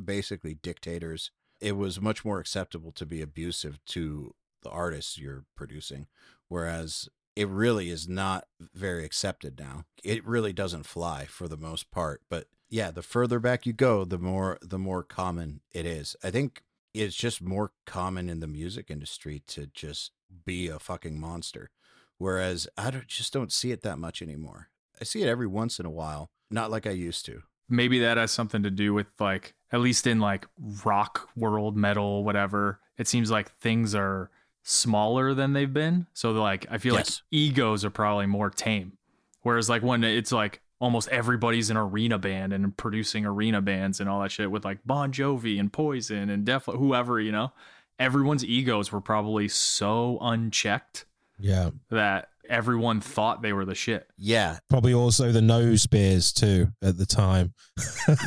[0.03, 1.31] basically dictators.
[1.59, 6.07] It was much more acceptable to be abusive to the artists you're producing,
[6.47, 9.85] whereas it really is not very accepted now.
[10.03, 12.21] It really doesn't fly for the most part.
[12.29, 16.15] But yeah, the further back you go, the more the more common it is.
[16.23, 16.63] I think
[16.93, 20.11] it's just more common in the music industry to just
[20.45, 21.69] be a fucking monster.
[22.17, 24.69] Whereas I don't, just don't see it that much anymore.
[25.01, 27.41] I see it every once in a while, not like I used to.
[27.67, 30.45] Maybe that has something to do with like at least in like
[30.85, 32.79] rock world, metal, whatever.
[32.97, 34.29] It seems like things are
[34.63, 36.05] smaller than they've been.
[36.13, 37.21] So like I feel Yes.
[37.21, 38.93] like egos are probably more tame.
[39.41, 44.09] Whereas like when it's like almost everybody's an arena band and producing arena bands and
[44.09, 47.53] all that shit with like Bon Jovi and Poison and Def whoever, you know,
[47.99, 51.05] everyone's egos were probably so unchecked
[51.39, 51.69] Yeah.
[51.89, 54.07] that everyone thought they were the shit.
[54.17, 57.53] Yeah, Probably also the nose beers too at the time.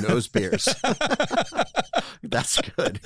[0.09, 0.69] nose beers.
[2.23, 3.01] That's good.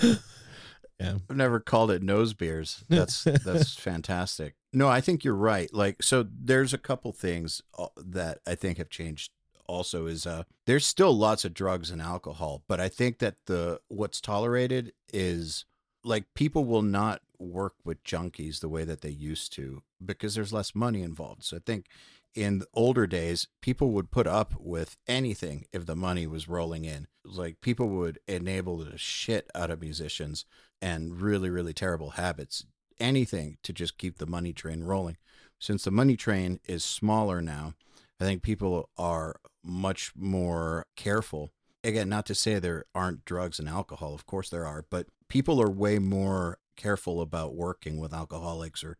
[1.00, 1.14] Yeah.
[1.30, 2.82] I've never called it nose beers.
[2.88, 4.54] That's that's fantastic.
[4.72, 5.72] No, I think you're right.
[5.72, 9.30] Like so there's a couple things uh, that I think have changed
[9.66, 13.80] also is uh there's still lots of drugs and alcohol, but I think that the
[13.88, 15.66] what's tolerated is
[16.02, 20.53] like people will not work with junkies the way that they used to because there's
[20.53, 21.45] less money involved.
[21.45, 21.86] So I think
[22.34, 27.07] in older days, people would put up with anything if the money was rolling in.
[27.24, 30.45] Like people would enable the shit out of musicians
[30.80, 32.64] and really, really terrible habits,
[33.01, 35.16] anything to just keep the money train rolling.
[35.59, 37.74] Since the money train is smaller now,
[38.20, 41.51] I think people are much more careful.
[41.82, 45.61] Again, not to say there aren't drugs and alcohol, of course there are, but people
[45.62, 48.97] are way more careful about working with alcoholics or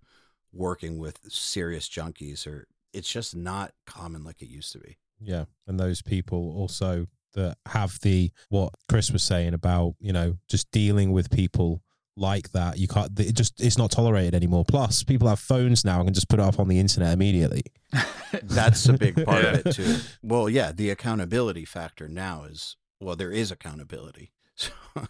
[0.53, 4.99] working with serious junkies or it's just not common like it used to be.
[5.21, 5.45] Yeah.
[5.67, 10.71] And those people also that have the what Chris was saying about, you know, just
[10.71, 11.83] dealing with people
[12.17, 12.79] like that.
[12.79, 14.65] You can't it just it's not tolerated anymore.
[14.67, 17.63] Plus people have phones now and can just put it up on the internet immediately.
[18.43, 19.97] That's a big part of it too.
[20.23, 24.33] Well, yeah, the accountability factor now is well, there is accountability.
[24.59, 24.73] So,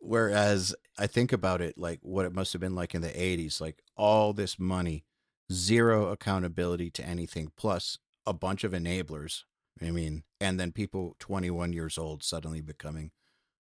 [0.00, 3.60] whereas I think about it like what it must have been like in the 80s,
[3.60, 5.04] like all this money,
[5.52, 9.44] zero accountability to anything, plus a bunch of enablers.
[9.80, 13.12] I mean, and then people 21 years old suddenly becoming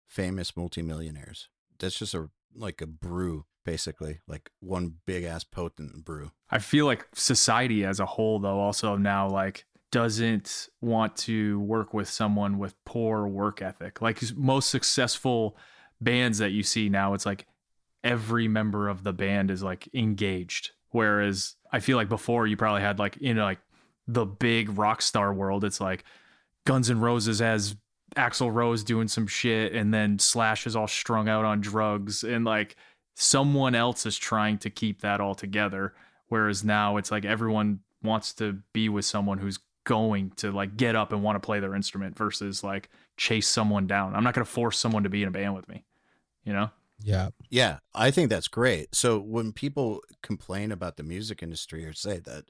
[0.07, 1.49] famous multimillionaires.
[1.77, 6.31] That's just a like a brew, basically, like one big ass potent brew.
[6.49, 9.65] I feel like society as a whole, though, also now like
[9.97, 13.99] doesn't want to work with someone with poor work ethic.
[13.99, 15.57] Like most successful
[15.99, 17.47] bands that you see now, it's like
[18.03, 20.69] every member of the band is like engaged.
[20.91, 23.57] Whereas I feel like before you probably had like, know, like
[24.07, 26.03] the big rock star world, it's like
[26.67, 27.75] Guns N' Roses has
[28.15, 32.45] Axl Rose doing some shit and then Slash is all strung out on drugs and
[32.45, 32.75] like
[33.15, 35.95] someone else is trying to keep that all together.
[36.27, 40.97] Whereas now it's like everyone wants to be with someone who's going to like get
[40.97, 44.13] up and want to play their instrument versus like chase someone down.
[44.13, 45.85] I'm not going to force someone to be in a band with me,
[46.43, 46.69] you know?
[47.01, 47.29] Yeah.
[47.49, 48.93] Yeah, I think that's great.
[48.93, 52.43] So when people complain about the music industry or say that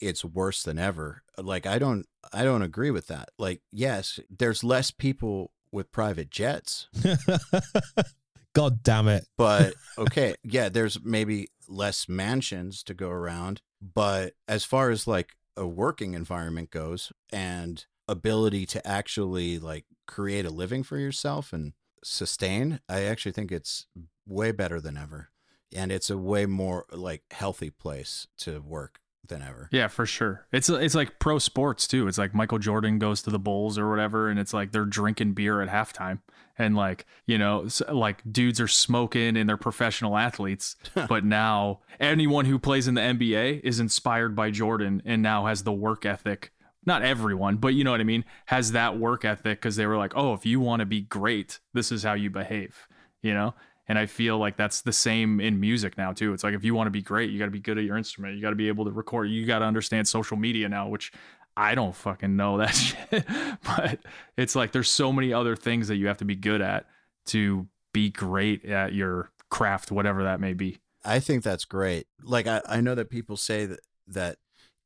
[0.00, 3.28] it's worse than ever, like I don't I don't agree with that.
[3.38, 6.88] Like yes, there's less people with private jets,
[8.54, 9.26] God damn it.
[9.36, 15.34] but okay, yeah, there's maybe less mansions to go around, but as far as like
[15.58, 21.72] a working environment goes and ability to actually like create a living for yourself and
[22.02, 23.86] sustain, I actually think it's
[24.26, 25.30] way better than ever.
[25.74, 29.68] And it's a way more like healthy place to work than ever.
[29.70, 30.46] Yeah, for sure.
[30.52, 32.08] It's it's like pro sports too.
[32.08, 35.34] It's like Michael Jordan goes to the Bulls or whatever, and it's like they're drinking
[35.34, 36.20] beer at halftime,
[36.58, 40.76] and like you know, like dudes are smoking and they're professional athletes.
[41.08, 45.62] but now anyone who plays in the NBA is inspired by Jordan and now has
[45.62, 46.52] the work ethic.
[46.84, 48.24] Not everyone, but you know what I mean.
[48.46, 51.60] Has that work ethic because they were like, oh, if you want to be great,
[51.74, 52.88] this is how you behave.
[53.22, 53.54] You know.
[53.88, 56.34] And I feel like that's the same in music now too.
[56.34, 57.96] It's like if you want to be great, you got to be good at your
[57.96, 58.36] instrument.
[58.36, 59.30] You got to be able to record.
[59.30, 61.10] You got to understand social media now, which
[61.58, 63.26] I don't fucking know that shit.
[63.64, 63.98] but
[64.36, 66.86] it's like there's so many other things that you have to be good at
[67.26, 70.78] to be great at your craft, whatever that may be.
[71.04, 72.06] I think that's great.
[72.22, 74.36] Like I, I know that people say that that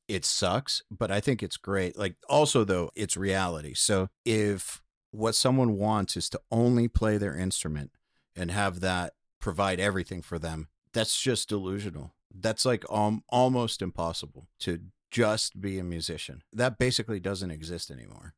[0.09, 1.99] it sucks, but I think it's great.
[1.99, 3.75] Like also though, it's reality.
[3.75, 7.91] So if what someone wants is to only play their instrument
[8.35, 12.15] and have that provide everything for them, that's just delusional.
[12.35, 14.81] That's like um, almost impossible to
[15.13, 16.43] just be a musician.
[16.53, 18.35] That basically doesn't exist anymore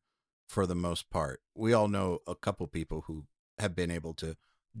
[0.47, 1.41] for the most part.
[1.55, 3.23] We all know a couple people who
[3.57, 4.35] have been able to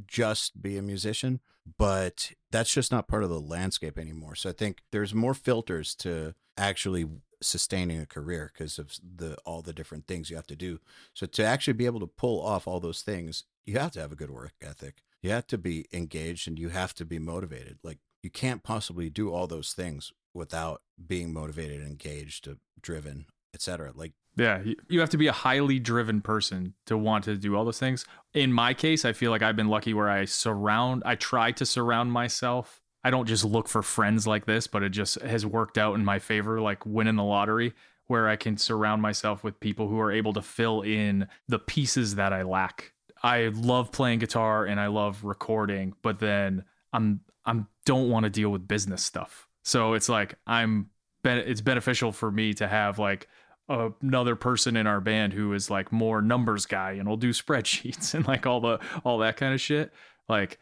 [0.05, 1.39] just be a musician,
[1.77, 4.35] but that's just not part of the landscape anymore.
[4.35, 7.07] So I think there's more filters to actually
[7.41, 10.79] sustaining a career because of the all the different things you have to do.
[11.13, 14.11] So to actually be able to pull off all those things, you have to have
[14.11, 15.01] a good work ethic.
[15.21, 17.77] You have to be engaged and you have to be motivated.
[17.83, 23.91] Like you can't possibly do all those things without being motivated, engaged, uh, driven, etc.
[23.95, 27.55] Like Yeah, you- you have to be a highly driven person to want to do
[27.55, 28.05] all those things.
[28.33, 31.65] In my case, I feel like I've been lucky where I surround, I try to
[31.65, 32.81] surround myself.
[33.03, 36.03] I don't just look for friends like this, but it just has worked out in
[36.03, 37.73] my favor, like winning the lottery,
[38.07, 42.15] where I can surround myself with people who are able to fill in the pieces
[42.15, 42.91] that I lack.
[43.23, 48.29] I love playing guitar and I love recording, but then I'm I'm don't want to
[48.29, 49.44] deal with business stuff.
[49.65, 50.89] So it's like I'm
[51.25, 53.27] it's beneficial for me to have like
[53.67, 58.13] another person in our band who is like more numbers guy and will do spreadsheets
[58.13, 59.91] and like all the all that kind of shit.
[60.29, 60.59] Like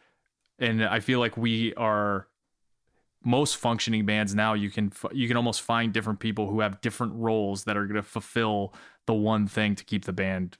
[0.59, 2.27] and i feel like we are
[3.23, 7.13] most functioning bands now you can you can almost find different people who have different
[7.15, 8.73] roles that are going to fulfill
[9.05, 10.57] the one thing to keep the band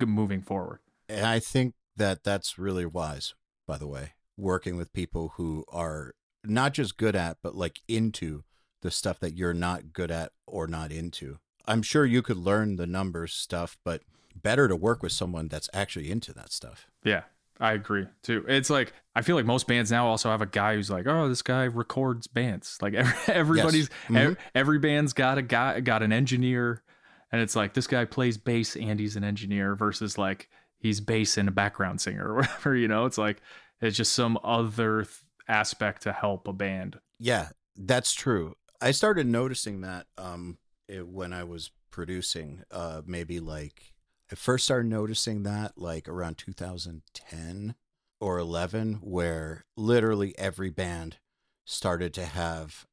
[0.00, 0.80] moving forward.
[1.08, 3.34] And I think that that's really wise,
[3.66, 6.14] by the way, working with people who are
[6.44, 8.44] not just good at, but like into
[8.82, 11.38] the stuff that you're not good at or not into.
[11.66, 14.02] I'm sure you could learn the numbers stuff, but
[14.34, 16.88] better to work with someone that's actually into that stuff.
[17.04, 17.22] Yeah,
[17.60, 18.44] I agree too.
[18.48, 21.28] It's like I feel like most bands now also have a guy who's like, oh,
[21.28, 22.78] this guy records bands.
[22.82, 24.16] Like every, everybody's Mhm.
[24.16, 26.82] ev- every band's got a guy, got an engineer,
[27.30, 31.36] and it's like this guy plays bass and he's an engineer versus like he's bass
[31.36, 32.74] and a background singer or whatever.
[32.74, 33.40] You know, it's like
[33.80, 36.98] it's just some other th- aspect to help a band.
[37.18, 38.54] Yeah, that's true.
[38.80, 43.94] I started noticing that um it, when I was producing uh maybe like
[44.30, 47.74] I first started noticing that like around 2010
[48.20, 51.18] or 11 where literally every band
[51.64, 52.86] started to have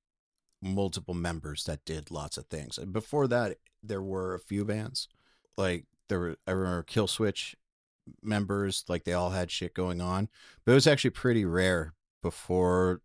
[0.62, 2.78] multiple members that did lots of things.
[2.78, 5.08] And before that there were a few bands
[5.58, 7.56] like there were I remember Killswitch
[8.22, 10.30] members like they all had shit going on,
[10.66, 13.02] but it was actually pretty rare before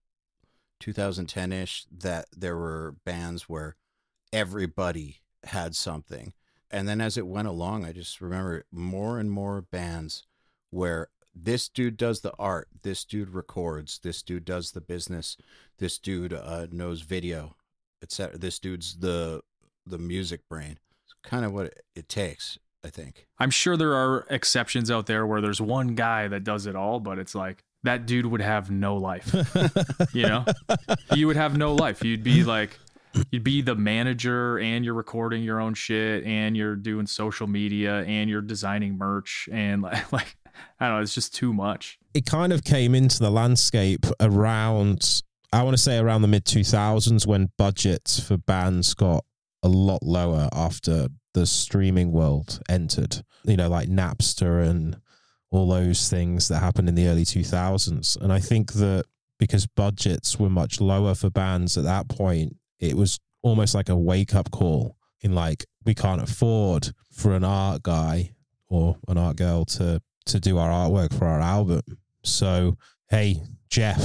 [0.82, 3.76] 2010ish that there were bands where
[4.32, 6.32] everybody had something.
[6.70, 10.24] And then as it went along, I just remember more and more bands
[10.70, 15.36] where this dude does the art, this dude records, this dude does the business,
[15.78, 17.56] this dude uh, knows video,
[18.02, 18.38] etc.
[18.38, 19.42] This dude's the
[19.86, 20.78] the music brain.
[21.04, 23.26] It's kind of what it, it takes, I think.
[23.38, 27.00] I'm sure there are exceptions out there where there's one guy that does it all,
[27.00, 29.34] but it's like that dude would have no life.
[30.12, 30.44] you know
[31.14, 32.78] you would have no life you'd be like
[33.30, 38.02] you'd be the manager and you're recording your own shit and you're doing social media
[38.04, 40.36] and you're designing merch and like, like
[40.80, 45.22] i don't know it's just too much it kind of came into the landscape around
[45.54, 49.24] I want to say around the mid 2000s when budgets for bands got
[49.62, 53.22] a lot lower after the streaming world entered.
[53.44, 54.96] You know, like Napster and
[55.54, 58.20] all those things that happened in the early 2000s.
[58.20, 59.04] And I think that
[59.38, 63.96] because budgets were much lower for bands at that point, it was almost like a
[63.96, 68.32] wake up call in like we can't afford for an art guy
[68.68, 71.82] or an art girl to to do our artwork for our album.
[72.24, 72.76] So,
[73.10, 74.00] hey, Jeff,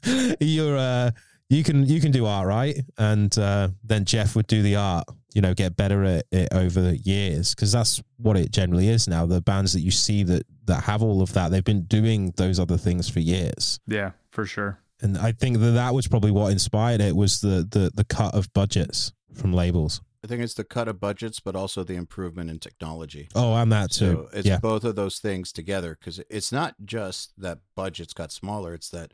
[0.40, 1.10] you're uh
[1.48, 2.80] you can you can do art, right?
[2.98, 5.04] And uh, then Jeff would do the art.
[5.34, 9.06] You know, get better at it over the years because that's what it generally is
[9.06, 9.26] now.
[9.26, 12.58] The bands that you see that that have all of that, they've been doing those
[12.60, 13.80] other things for years.
[13.86, 17.66] yeah for sure And I think that that was probably what inspired it was the
[17.70, 20.00] the the cut of budgets from labels.
[20.24, 23.28] I think it's the cut of budgets, but also the improvement in technology.
[23.34, 24.28] Oh, and that too.
[24.32, 28.32] So it's yeah, both of those things together because it's not just that budgets got
[28.32, 29.12] smaller, it's that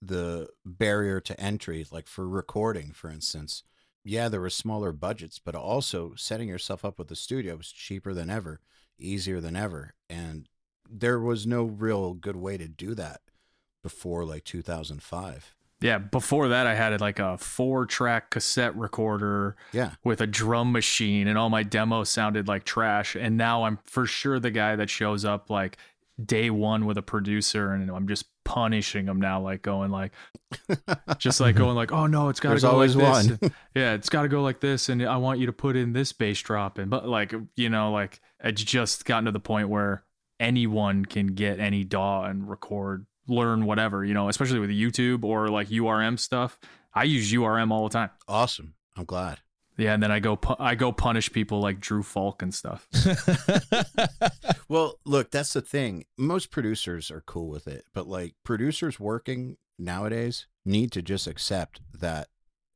[0.00, 3.64] the barrier to entry, like for recording, for instance.
[4.04, 8.12] Yeah, there were smaller budgets, but also setting yourself up with a studio was cheaper
[8.14, 8.60] than ever,
[8.98, 9.94] easier than ever.
[10.10, 10.48] And
[10.92, 13.20] there was no real good way to do that
[13.82, 15.54] before like 2005.
[15.80, 19.92] yeah before that i had like a four track cassette recorder Yeah.
[20.04, 24.06] with a drum machine and all my demos sounded like trash and now i'm for
[24.06, 25.76] sure the guy that shows up like
[26.24, 30.12] day one with a producer and i'm just punishing him now like going like
[31.18, 33.40] just like going like oh no it's got to There's go always like this.
[33.40, 33.52] one.
[33.74, 36.12] yeah it's got to go like this and i want you to put in this
[36.12, 40.04] bass drop and but like you know like it's just gotten to the point where
[40.42, 45.48] anyone can get any daw and record learn whatever you know especially with youtube or
[45.48, 46.58] like URM stuff
[46.92, 48.74] i use URM all the time awesome.
[48.94, 49.38] I'm glad.
[49.78, 52.86] Yeah, and then I go pu- I go punish people like Drew Fulk and stuff.
[54.72, 56.06] Well, look, that's the thing.
[56.16, 61.82] Most producers are cool with it, but like producers working nowadays need to just accept
[61.92, 62.28] that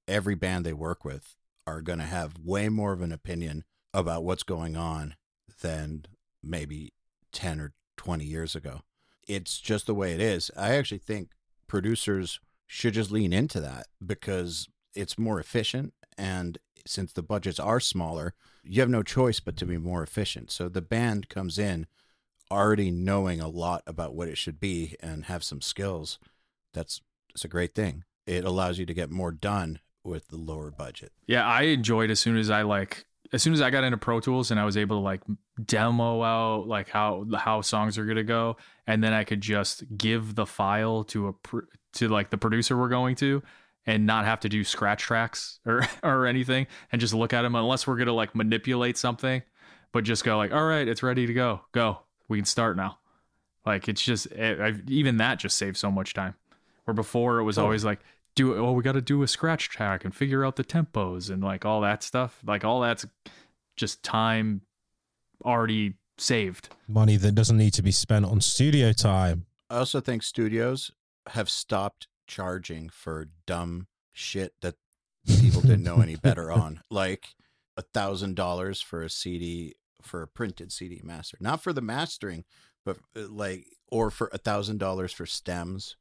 [0.07, 1.37] every band they work with
[1.67, 3.65] are going to have way more of an opinion
[3.95, 5.15] about what's going on
[5.63, 6.05] than
[6.43, 6.93] maybe
[7.37, 8.81] 10 or 20 years ago.
[9.29, 10.51] It's just the way it is.
[10.57, 11.31] I actually think
[11.69, 17.81] producers should just lean into that because it's more efficient and since the budgets are
[17.81, 18.33] smaller,
[18.63, 20.51] you have no choice but to be more efficient.
[20.51, 21.87] So the band comes in
[22.51, 26.19] already knowing a lot about what it should be and have some skills.
[26.73, 27.01] That's
[27.35, 28.05] it's a great thing.
[28.27, 31.13] It allows you to get more done with the lower budget.
[31.27, 34.21] Yeah, I enjoyed as soon as I like as soon as I got into Pro
[34.21, 35.23] Tools and I was able to like
[35.65, 38.57] demo out like how how songs are gonna go,
[38.87, 41.61] and then I could just give the file to a pr-
[41.95, 43.43] to like the producer we're going to,
[43.87, 47.55] and not have to do scratch tracks or or anything, and just look at them
[47.55, 49.43] unless we're gonna like manipulate something,
[49.93, 52.99] but just go like, all right, it's ready to go, go, we can start now.
[53.65, 56.35] Like it's just eh, it, I, even that just saves so much time.
[56.85, 57.65] Where before it was oh.
[57.65, 58.01] always like
[58.37, 61.43] do oh we got to do a scratch track and figure out the tempos and
[61.43, 62.41] like all that stuff.
[62.47, 63.05] Like all that's
[63.77, 64.61] just time
[65.45, 66.69] already saved.
[66.87, 69.47] Money that doesn't need to be spent on studio time.
[69.69, 70.93] I also think studios
[71.31, 74.77] have stopped charging for dumb shit that
[75.27, 77.35] people didn't know any better on, like
[77.77, 82.45] a thousand dollars for a CD for a printed CD master, not for the mastering,
[82.85, 85.97] but uh, like or for a thousand dollars for stems,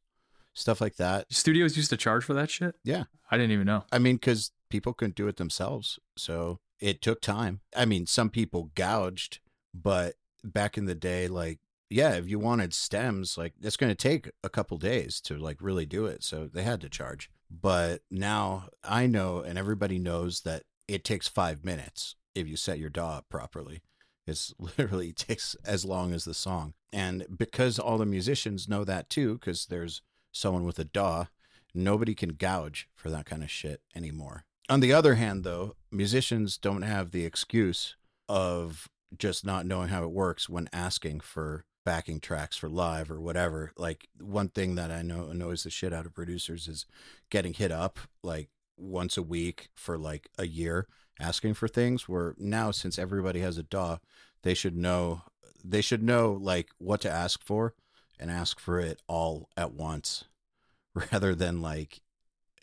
[0.55, 1.31] stuff like that.
[1.31, 2.75] Studios used to charge for that shit.
[2.83, 3.03] Yeah.
[3.29, 3.83] I didn't even know.
[3.91, 7.61] I mean, because people couldn't do it themselves, so it took time.
[7.75, 9.39] I mean, some people gouged,
[9.73, 13.95] but back in the day, like yeah, if you wanted stems, like it's going to
[13.95, 16.23] take a couple days to like really do it.
[16.23, 17.29] So they had to charge.
[17.49, 22.79] But now I know, and everybody knows that it takes five minutes if you set
[22.79, 23.81] your DAW up properly.
[24.25, 26.73] It's literally takes as long as the song.
[26.91, 30.01] And because all the musicians know that too, because there's
[30.35, 31.25] someone with a DAW,
[31.73, 34.45] nobody can gouge for that kind of shit anymore.
[34.69, 37.95] On the other hand, though, musicians don't have the excuse
[38.27, 43.21] of just not knowing how it works when asking for backing tracks for live or
[43.21, 43.71] whatever.
[43.77, 46.85] Like one thing that I know annoys the shit out of producers is
[47.29, 50.87] getting hit up like once a week for like a year
[51.19, 53.97] asking for things where now since everybody has a DAW,
[54.41, 55.21] they should know
[55.63, 57.73] they should know like what to ask for
[58.19, 60.25] and ask for it all at once
[61.11, 62.01] rather than like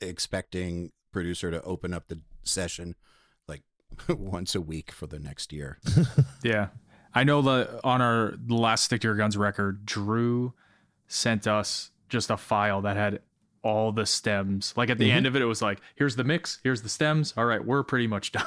[0.01, 2.95] expecting producer to open up the session
[3.47, 3.63] like
[4.09, 5.79] once a week for the next year.
[6.43, 6.69] Yeah.
[7.15, 10.55] I know the on our the last Stick to Your Guns record, Drew
[11.09, 13.21] sent us just a file that had
[13.63, 14.73] all the stems.
[14.79, 17.35] Like at the end of it, it was like, here's the mix, here's the stems.
[17.37, 18.47] All right, we're pretty much done.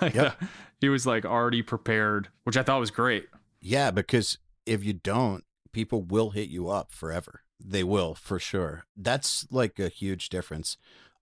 [0.00, 0.36] like Yep.
[0.40, 0.46] uh,
[0.80, 3.26] he was like already prepared, which I thought was great.
[3.60, 5.44] Yeah, because if you don't,
[5.74, 7.42] people will hit you up forever.
[7.62, 8.84] They will for sure.
[8.96, 10.76] That's like a huge difference.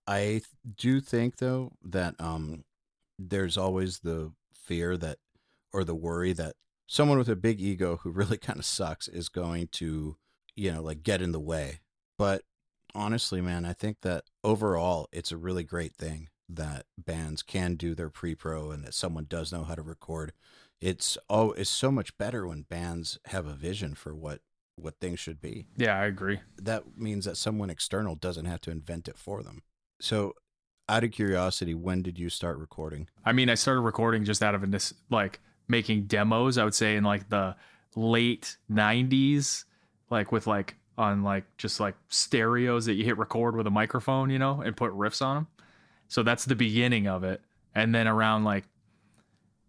[0.07, 0.41] I
[0.77, 2.63] do think though that um
[3.19, 5.17] there's always the fear that
[5.71, 6.55] or the worry that
[6.87, 10.17] someone with a big ego who really kind of sucks is going to,
[10.55, 11.79] you know, like get in the way.
[12.17, 12.43] But
[12.93, 17.95] honestly, man, I think that overall it's a really great thing that bands can do
[17.95, 20.33] their pre-pro and that someone does know how to record
[20.83, 24.41] it's oh it's so much better when bands have a vision for what
[24.75, 26.39] what things should be Yeah, I agree.
[26.61, 29.61] that means that someone external doesn't have to invent it for them
[30.01, 30.33] so
[30.89, 34.55] out of curiosity when did you start recording I mean, I started recording just out
[34.55, 36.57] of this, like making demos.
[36.57, 37.55] I would say in like the
[37.95, 39.63] late '90s,
[40.09, 44.29] like with like on like just like stereos that you hit record with a microphone,
[44.29, 45.47] you know, and put riffs on them.
[46.09, 47.41] So that's the beginning of it,
[47.73, 48.65] and then around like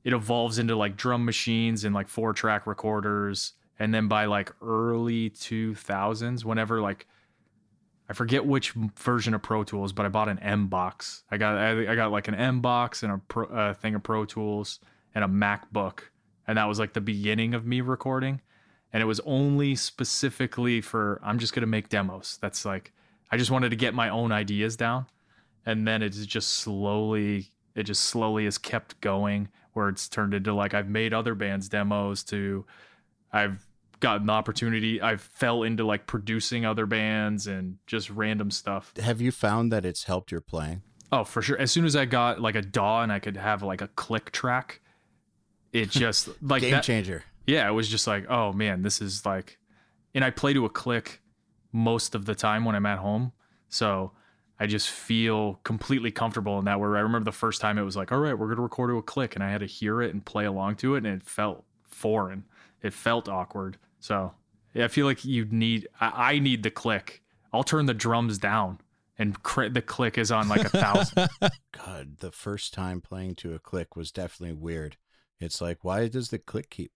[0.05, 4.53] it evolves into like drum machines and like four track recorders, and then by like
[4.63, 7.07] early 2000s, whenever like
[8.09, 11.25] I forget which version of Pro Tools, but I bought an M box.
[11.31, 14.27] I got I, got like an M box and a pro, uh, thing of Pro
[14.27, 14.79] Tools
[15.15, 16.01] and a MacBook,
[16.47, 18.43] and that was like the beginning of me recording.
[18.93, 22.39] And it was only specifically for I'm just gonna make demos.
[22.43, 22.93] That's like
[23.31, 25.07] I just wanted to get my own ideas down,
[25.65, 30.53] and then it's just slowly it just slowly has kept going where it's turned into
[30.53, 32.65] like I've made other bands demos to
[33.33, 33.67] I've
[34.01, 38.93] gotten the opportunity I've fell into like producing other bands and just random stuff.
[39.01, 41.57] have you found that it's helped your playing Oh, for sure.
[41.59, 44.33] As soon as I got like a DAW and I could have like a click
[44.33, 44.81] track,
[45.73, 49.27] it just like game that, changer yeah, it was just like, oh man, this is
[49.27, 49.59] like,
[50.15, 51.21] and I play to a click
[51.73, 53.33] most of the time when I'm at home.
[53.69, 54.13] So
[54.65, 56.81] I just feel completely comfortable in that.
[56.81, 58.97] Where I remember the first time it was like, all right, we're gonna record to
[58.97, 61.23] a click, and I had to hear it and play along to it, and it
[61.23, 62.45] felt foreign.
[62.83, 63.77] It felt awkward.
[64.01, 64.33] So
[64.73, 65.87] yeah, I feel like you need.
[66.01, 67.23] I, I need the click.
[67.53, 68.81] I'll turn the drums down,
[69.19, 71.29] and cr- the click is on like a thousand.
[71.73, 74.97] God, the first time playing to a click was definitely weird.
[75.41, 76.93] It's like, why does the click keep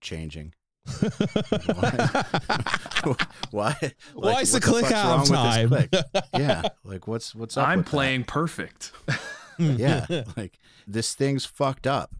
[0.00, 0.54] changing?
[0.86, 2.24] Why?
[3.50, 3.76] why?
[3.80, 5.68] Like, Why is the click fuck's out wrong of with time?
[5.70, 6.24] this click?
[6.36, 7.68] Yeah, like what's what's up?
[7.68, 7.90] I'm with that?
[7.90, 8.92] playing perfect.
[9.58, 10.06] yeah
[10.38, 12.14] like this thing's fucked up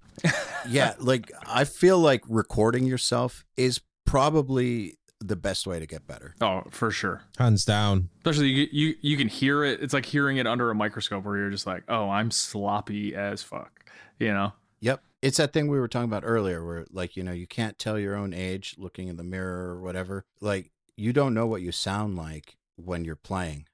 [0.69, 6.35] yeah like i feel like recording yourself is probably the best way to get better
[6.43, 7.23] Oh, for sure.
[7.39, 8.11] Hands down.
[8.19, 9.83] Especially you, you you can hear it.
[9.83, 13.43] It's like hearing it under a microscope where you're just like, oh, I'm sloppy as
[13.43, 13.71] fuck.
[14.19, 14.53] You know?
[14.81, 15.03] Yep.
[15.23, 17.99] It's that thing we were talking about earlier where like you know you can't tell
[17.99, 20.25] your own age looking in the mirror or whatever.
[20.41, 23.67] Like you don't know what you sound like when you're playing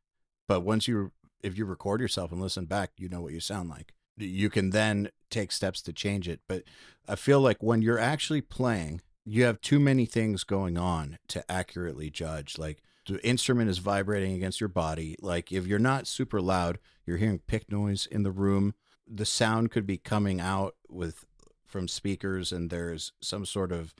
[0.48, 3.68] but once you if you record yourself and listen back you know what you sound
[3.68, 3.92] like.
[4.16, 6.62] You can then take steps to change it but
[7.08, 11.50] i feel like when you're actually playing you have too many things going on to
[11.50, 12.58] accurately judge.
[12.58, 15.16] Like the instrument is vibrating against your body.
[15.20, 18.74] Like if you're not super loud you're hearing pick noise in the room
[19.06, 21.24] the sound could be coming out with
[21.64, 23.94] from speakers and there's some sort of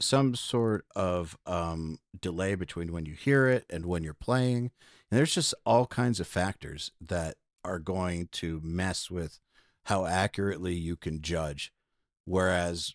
[0.00, 4.70] some sort of um, delay between when you hear it and when you're playing.
[5.10, 9.40] And there's just all kinds of factors that are going to mess with
[9.86, 11.72] how accurately you can judge.
[12.24, 12.94] Whereas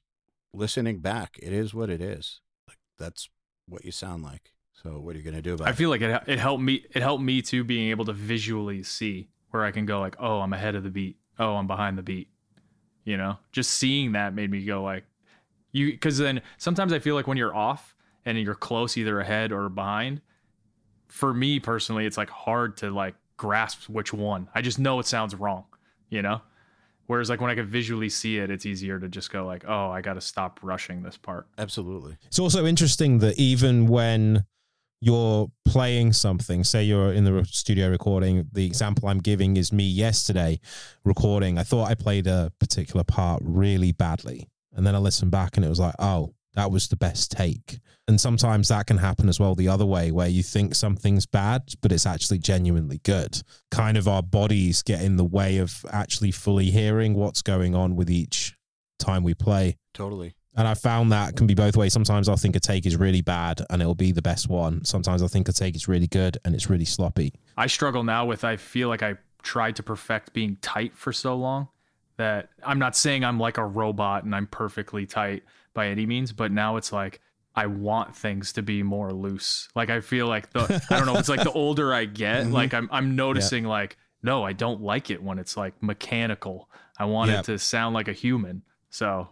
[0.54, 2.40] listening back it is what it is.
[2.68, 3.30] Like that's
[3.68, 4.54] what you sound like.
[4.74, 5.74] So what are you going to do about I it?
[5.74, 8.84] i feel like it it helped me it helped me too being able to visually
[8.84, 11.18] see where I can go like, oh, I'm ahead of the beat.
[11.40, 12.30] Oh, I'm behind the beat.
[13.06, 13.38] You know?
[13.52, 15.06] Just seeing that made me go like
[15.72, 19.52] you cuz then sometimes I feel like when you're off and you're close either ahead
[19.52, 20.22] or behind,
[21.08, 24.48] for me personally it's like hard to like grasp which one.
[24.56, 25.66] I just know it sounds wrong,
[26.10, 26.42] you know?
[27.08, 29.90] Whereas like when I can visually see it, it's easier to just go like, "Oh,
[29.90, 34.46] I got to stop rushing this part." absolutely It's also interesting that even when
[35.04, 39.84] you're playing something, say you're in the studio recording, the example I'm giving is me
[39.84, 40.62] yesterday
[41.04, 41.58] recording.
[41.58, 44.50] I thought I played a particular part really badly.
[44.72, 47.80] And then I listened back and it was like, oh, that was the best take.
[48.08, 51.64] And sometimes that can happen as well the other way, where you think something's bad,
[51.82, 53.42] but it's actually genuinely good.
[53.72, 57.98] Kind of our bodies get in the way of actually fully hearing what's going on
[57.98, 58.56] with each
[59.00, 59.78] time we play.
[59.94, 61.94] totally And I found that can be both ways.
[61.94, 64.86] Sometimes I'll think a take is really bad and it'll be the best one.
[64.86, 67.34] Sometimes I'll think a take is really good and it's really sloppy.
[67.58, 71.36] I struggle now with I feel like I tried to perfect being tight for so
[71.36, 71.70] long
[72.18, 75.44] that I'm not saying I'm like a robot and I'm perfectly tight
[75.74, 77.20] by any means, but now it's like
[77.56, 79.70] I want things to be more loose.
[79.76, 82.54] Like I feel like the I don't know, it's like the older I get, mm-hmm.
[82.54, 86.70] like I'm I'm noticing like no, I don't like it when it's like mechanical.
[86.98, 88.62] I want it to sound like a human.
[88.90, 89.28] So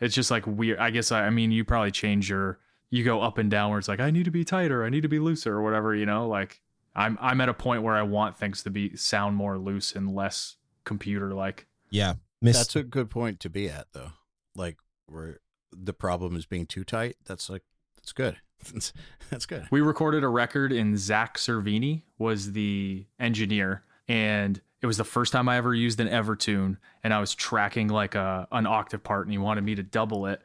[0.00, 0.78] it's just like weird.
[0.78, 2.58] I guess I, I mean you probably change your
[2.90, 5.02] you go up and down where it's like I need to be tighter, I need
[5.02, 6.60] to be looser or whatever, you know, like
[6.94, 10.14] I'm I'm at a point where I want things to be sound more loose and
[10.14, 11.66] less computer like.
[11.90, 12.14] Yeah.
[12.40, 14.12] Miss, That's a good point to be at, though.
[14.54, 15.40] Like where
[15.72, 17.16] the problem is being too tight.
[17.24, 17.62] That's like
[17.96, 18.36] that's good.
[18.72, 18.92] That's,
[19.30, 19.66] that's good.
[19.70, 25.32] We recorded a record and Zakk Cervini was the engineer and it was the first
[25.32, 29.26] time I ever used an Evertune and I was tracking like a an octave part
[29.26, 30.40] and he wanted me to double it.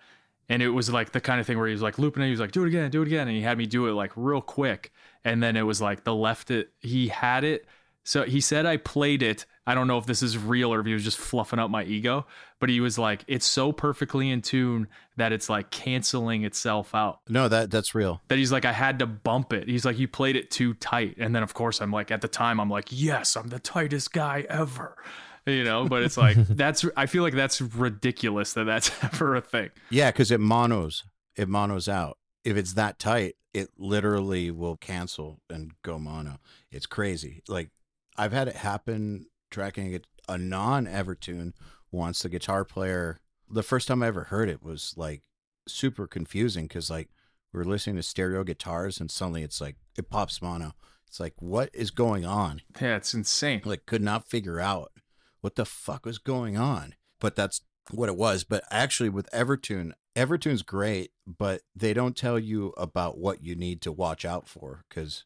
[0.50, 2.32] And it was like the kind of thing where he was like looping it, he
[2.32, 3.28] was like, do it again, do it again.
[3.28, 4.92] And he had me do it like real quick.
[5.24, 7.66] And then it was like the left it he had it.
[8.04, 9.46] So he said I played it.
[9.66, 11.84] I don't know if this is real or if he was just fluffing up my
[11.86, 12.26] ego,
[12.60, 17.20] but he was like, it's so perfectly in tune that it's like canceling itself out
[17.30, 18.22] No, that that's real.
[18.28, 19.70] that he's like, I had to bump it.
[19.70, 21.16] He's like, you played it too tight.
[21.18, 24.12] And then, of course, I'm like, at the time, I'm like, yes, I'm the tightest
[24.12, 24.98] guy ever.
[25.46, 29.42] You know, but it's like, that's, I feel like that's ridiculous that that's ever a
[29.42, 29.70] thing.
[29.90, 31.04] Yeah, because it monos.
[31.38, 32.18] It monos out.
[32.44, 36.40] If it's that tight, it literally will cancel and go mono.
[36.72, 37.44] It's crazy.
[37.48, 37.70] Like
[38.18, 41.54] I've had it happen tracking a, a non Evertune
[41.92, 42.22] once.
[42.22, 45.22] The guitar player, the first time I ever heard it was like
[45.68, 47.10] super confusing because like
[47.52, 50.74] we are listening to stereo guitars and suddenly it's like it pops mono.
[51.08, 52.62] It's like what is going on?
[52.82, 53.62] Yeah, it's insane.
[53.66, 54.92] like could not figure out
[55.42, 56.96] what the fuck was going on.
[57.20, 57.62] But that's
[57.92, 58.44] what it was.
[58.44, 63.82] But actually with Evertune, Evertune's great, but they don't tell you about what you need
[63.82, 65.26] to watch out for because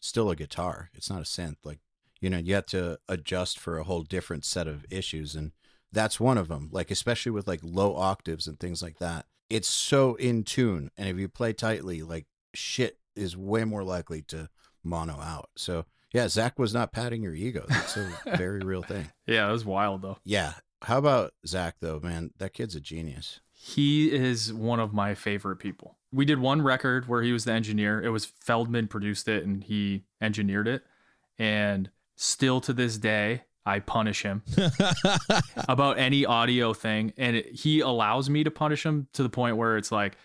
[0.00, 0.90] still a guitar.
[0.94, 1.56] It's not a synth.
[1.64, 1.80] Like,
[2.20, 5.34] you know, you have to adjust for a whole different set of issues.
[5.34, 5.52] And
[5.92, 6.68] that's one of them.
[6.72, 9.26] Like, especially with like low octaves and things like that.
[9.48, 10.90] It's so in tune.
[10.96, 14.48] And if you play tightly, like shit is way more likely to
[14.84, 15.50] mono out.
[15.56, 17.64] So Yeah, Zakk was not patting your ego.
[17.68, 19.10] That's a very real thing.
[19.26, 20.18] Yeah, it was wild though.
[20.24, 20.54] Yeah.
[20.82, 22.30] How about Zakk though, man?
[22.38, 23.40] That kid's a genius.
[23.52, 25.96] He is one of my favorite people.
[26.12, 28.00] We did one record where he was the engineer.
[28.02, 30.84] It was Feldmann produced it and he engineered it.
[31.38, 34.42] And still to this day, I punish him
[35.68, 37.12] about any audio thing.
[37.16, 40.16] And it, he allows me to punish him to the point where it's like,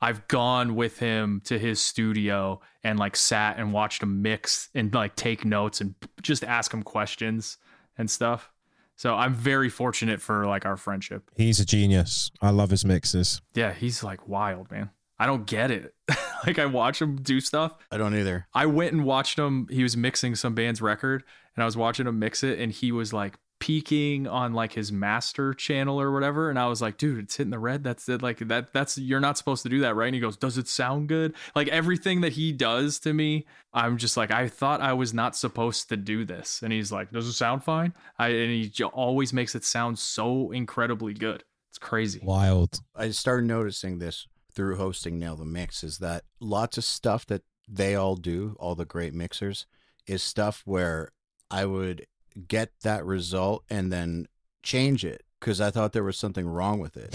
[0.00, 4.92] I've gone with him to his studio and like sat and watched him mix and
[4.92, 7.58] like take notes and just ask him questions
[7.96, 8.50] and stuff.
[8.96, 11.30] So I'm very fortunate for like our friendship.
[11.36, 12.30] He's a genius.
[12.40, 13.40] I love his mixes.
[13.54, 14.90] Yeah, he's like wild, man.
[15.22, 15.94] I don't get it.
[16.46, 17.76] like I watch him do stuff.
[17.92, 18.48] I don't either.
[18.52, 19.68] I went and watched him.
[19.70, 21.22] He was mixing some band's record,
[21.54, 24.90] and I was watching him mix it, and he was like peaking on like his
[24.90, 26.50] master channel or whatever.
[26.50, 27.84] And I was like, dude, it's hitting the red.
[27.84, 28.20] That's it.
[28.20, 28.72] Like that.
[28.72, 30.06] That's you're not supposed to do that, right?
[30.06, 31.36] And he goes, does it sound good?
[31.54, 35.36] Like everything that he does to me, I'm just like, I thought I was not
[35.36, 36.62] supposed to do this.
[36.64, 37.94] And he's like, does it sound fine?
[38.18, 41.44] I and he j- always makes it sound so incredibly good.
[41.70, 42.18] It's crazy.
[42.24, 42.80] Wild.
[42.96, 47.42] I started noticing this through hosting Nail the Mix is that lots of stuff that
[47.68, 49.66] they all do, all the great mixers,
[50.06, 51.12] is stuff where
[51.50, 52.06] I would
[52.48, 54.26] get that result and then
[54.62, 57.14] change it because I thought there was something wrong with it.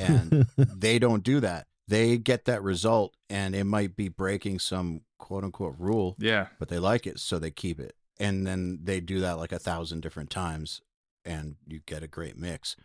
[0.00, 1.66] And they don't do that.
[1.88, 6.48] They get that result and it might be breaking some quote unquote rule, Yeah.
[6.58, 7.94] but they like it, so they keep it.
[8.18, 10.80] And then they do that like a thousand different times
[11.24, 12.76] and you get a great mix.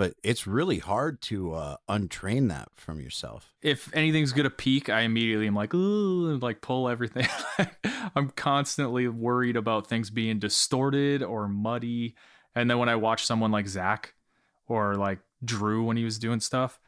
[0.00, 3.52] But it's really hard to uh, untrain that from yourself.
[3.60, 7.28] if anything's gonna peak, I immediately am like, ooh, like pull everything.
[8.16, 12.14] I'm constantly worried about things being distorted or muddy.
[12.54, 14.12] And then when I watch someone like Zakk
[14.68, 16.80] or like Drew when he was doing stuff,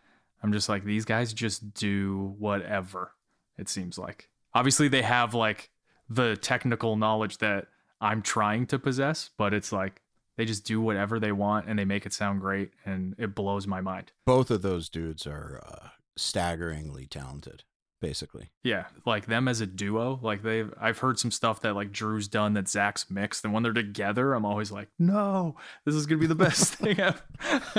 [0.42, 3.12] I'm just like, these guys just do whatever,
[3.58, 4.30] it seems like.
[4.54, 5.68] Obviously, they have like
[6.08, 7.66] the technical knowledge that
[8.00, 10.00] I'm trying to possess, but it's like
[10.42, 12.72] they just do whatever they want and they make it sound great.
[12.84, 14.10] And it blows my mind.
[14.26, 17.62] Both of those dudes are uh, staggeringly talented,
[18.00, 18.50] basically.
[18.64, 22.26] Yeah, like them as a duo, like they've I've heard some stuff that like Drew's
[22.26, 26.18] done that Zakk's mixed, and when they're together, I'm always like, no, this is gonna
[26.20, 27.20] be the best thing ever.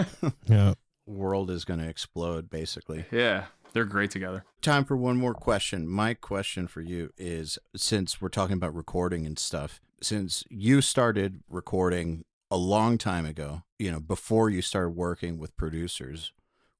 [0.45, 0.75] Yeah.
[1.05, 3.03] World is going to explode, basically.
[3.11, 4.45] yeah, they're great together.
[4.61, 5.85] Time for one more question.
[5.85, 11.41] My question for you is since we're talking about recording and stuff, since you started
[11.49, 12.23] recording
[12.53, 16.33] a long time ago, you know, before you started working with producers,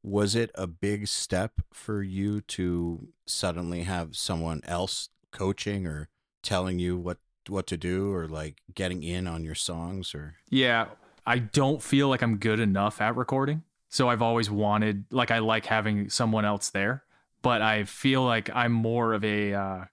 [0.03, 6.09] was it a big step for you to suddenly have someone else coaching or
[6.43, 7.17] telling you what
[7.49, 10.89] what to do or like getting in on your songs or Yeah,
[11.26, 15.39] I don't feel like I'm good enough at recording, so I've always wanted like I
[15.39, 17.03] like having someone else there,
[17.41, 19.86] but I feel like I'm more of a uh,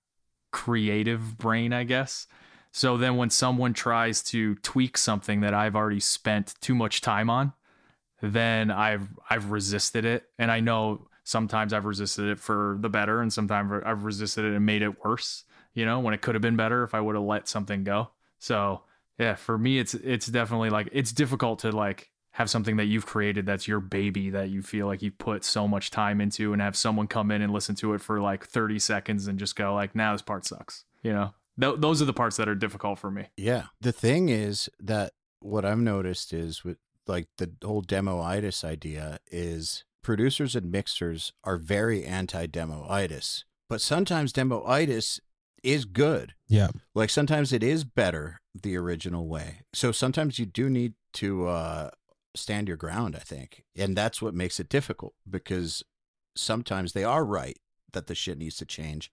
[0.52, 2.26] creative brain, I guess.
[2.72, 7.28] So then when someone tries to tweak something that I've already spent too much time
[7.28, 7.52] on,
[8.22, 13.20] then I've I've resisted it, and I know sometimes I've resisted it for the better,
[13.20, 15.44] and sometimes I've resisted it and made it worse.
[15.74, 18.10] You know, when it could have been better if I would have let something go.
[18.38, 18.82] So
[19.18, 23.06] yeah, for me, it's it's definitely like it's difficult to like have something that you've
[23.06, 26.62] created that's your baby that you feel like you put so much time into, and
[26.62, 29.74] have someone come in and listen to it for like thirty seconds and just go
[29.74, 32.98] like, "Now this part sucks." You know, Th- those are the parts that are difficult
[32.98, 33.28] for me.
[33.36, 33.64] Yeah.
[33.80, 39.84] The thing is that what I've noticed is with like the whole demoitis idea is
[40.02, 45.20] producers and mixers are very anti demoitis, but sometimes demoitis
[45.62, 46.34] is good.
[46.48, 46.68] Yeah.
[46.94, 49.62] Like sometimes it is better the original way.
[49.72, 51.90] So sometimes you do need to uh,
[52.34, 53.64] stand your ground, I think.
[53.76, 55.82] And that's what makes it difficult because
[56.36, 57.58] sometimes they are right
[57.92, 59.10] that the shit needs to change.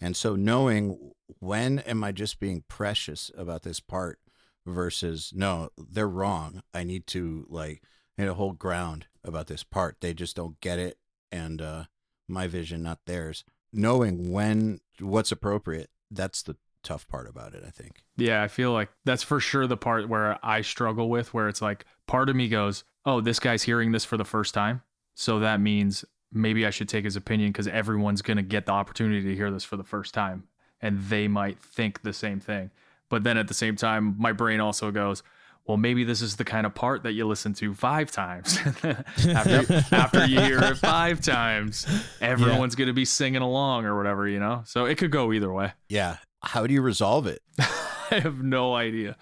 [0.00, 4.18] And so knowing when am I just being precious about this part
[4.66, 6.62] versus no, they're wrong.
[6.72, 7.82] I need to like
[8.16, 9.96] need to hold ground about this part.
[10.00, 10.98] They just don't get it
[11.30, 11.84] and uh
[12.28, 13.44] my vision not theirs.
[13.72, 18.02] Knowing when what's appropriate, that's the tough part about it, I think.
[18.16, 21.62] Yeah, I feel like that's for sure the part where I struggle with, where it's
[21.62, 24.82] like part of me goes, oh, this guy's hearing this for the first time.
[25.14, 28.72] So that means maybe I should take his opinion because everyone's going to get the
[28.72, 30.44] opportunity to hear this for the first time
[30.80, 32.70] and they might think the same thing.
[33.08, 35.22] But then at the same time, my brain also goes,
[35.66, 38.58] well, maybe this is the kind of part that you listen to five times.
[39.28, 41.86] after, after you hear it five times,
[42.20, 44.62] everyone's going to be singing along or whatever, you know?
[44.64, 45.72] So it could go either way.
[45.88, 46.16] Yeah.
[46.42, 47.42] How do you resolve it?
[47.58, 49.16] I have no idea.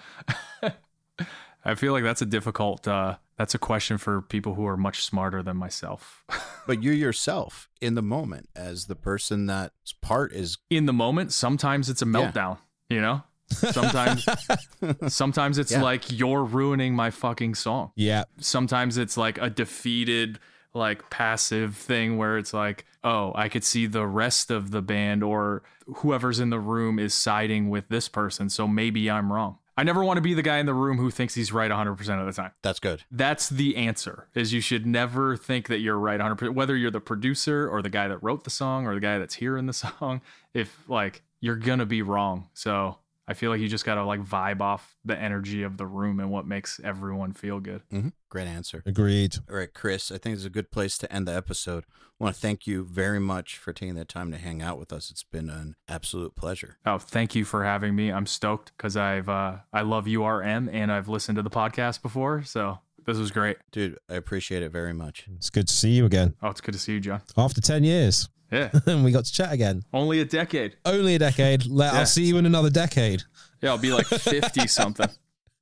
[1.64, 5.02] I feel like that's a difficult uh that's a question for people who are much
[5.04, 6.24] smarter than myself.
[6.66, 11.32] But you yourself in the moment as the person that's part is In the moment,
[11.32, 12.10] sometimes it's a Yeah.
[12.12, 12.58] meltdown,
[12.90, 13.22] you know?
[13.50, 14.26] Sometimes
[15.08, 15.82] sometimes it's Yeah.
[15.82, 17.92] like you're ruining my fucking song.
[17.96, 18.24] Yeah.
[18.38, 20.38] Sometimes it's like a defeated
[20.74, 25.22] like passive thing where it's like, "Oh, I could see the rest of the band
[25.24, 29.84] or whoever's in the room is siding with this person, so maybe I'm wrong." I
[29.84, 32.26] never want to be the guy in the room who thinks he's right 100% of
[32.26, 32.50] the time.
[32.62, 33.04] That's good.
[33.12, 34.26] That's the answer.
[34.34, 37.88] Is you should never think that you're right 100% whether you're the producer or the
[37.88, 40.20] guy that wrote the song or the guy that's here in the song.
[40.52, 42.48] If like you're going to be wrong.
[42.54, 42.98] So,
[43.28, 46.18] I feel like you just got to like vibe off the energy of the room
[46.18, 47.82] and what makes everyone feel good.
[47.90, 48.82] hmm Great answer.
[48.86, 49.36] Agreed.
[49.50, 51.84] All right, Chris, I think it's a good place to end the episode.
[52.20, 54.92] I want to thank you very much for taking the time to hang out with
[54.92, 55.10] us.
[55.10, 56.78] It's been an absolute pleasure.
[56.84, 58.10] Oh, thank you for having me.
[58.10, 62.42] I'm stoked cuz I've uh I love URM and I've listened to the podcast before,
[62.42, 63.56] so this was great.
[63.72, 65.26] Dude, I appreciate it very much.
[65.36, 66.34] It's good to see you again.
[66.42, 67.22] Oh, it's good to see you, John.
[67.36, 68.70] After 10 years, Yeah.
[68.86, 69.82] and we got to chat again.
[69.92, 70.76] Only a decade.
[70.84, 71.66] Only a decade.
[71.66, 72.00] Let, Yeah.
[72.00, 73.22] I'll see you in another decade.
[73.60, 75.08] Yeah, I'll be like 50 something.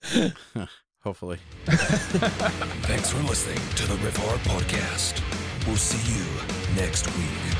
[1.02, 1.38] Hopefully.
[1.66, 5.22] Thanks for listening to the Riff Podcast.
[5.66, 6.24] We'll see you
[6.76, 7.55] next week.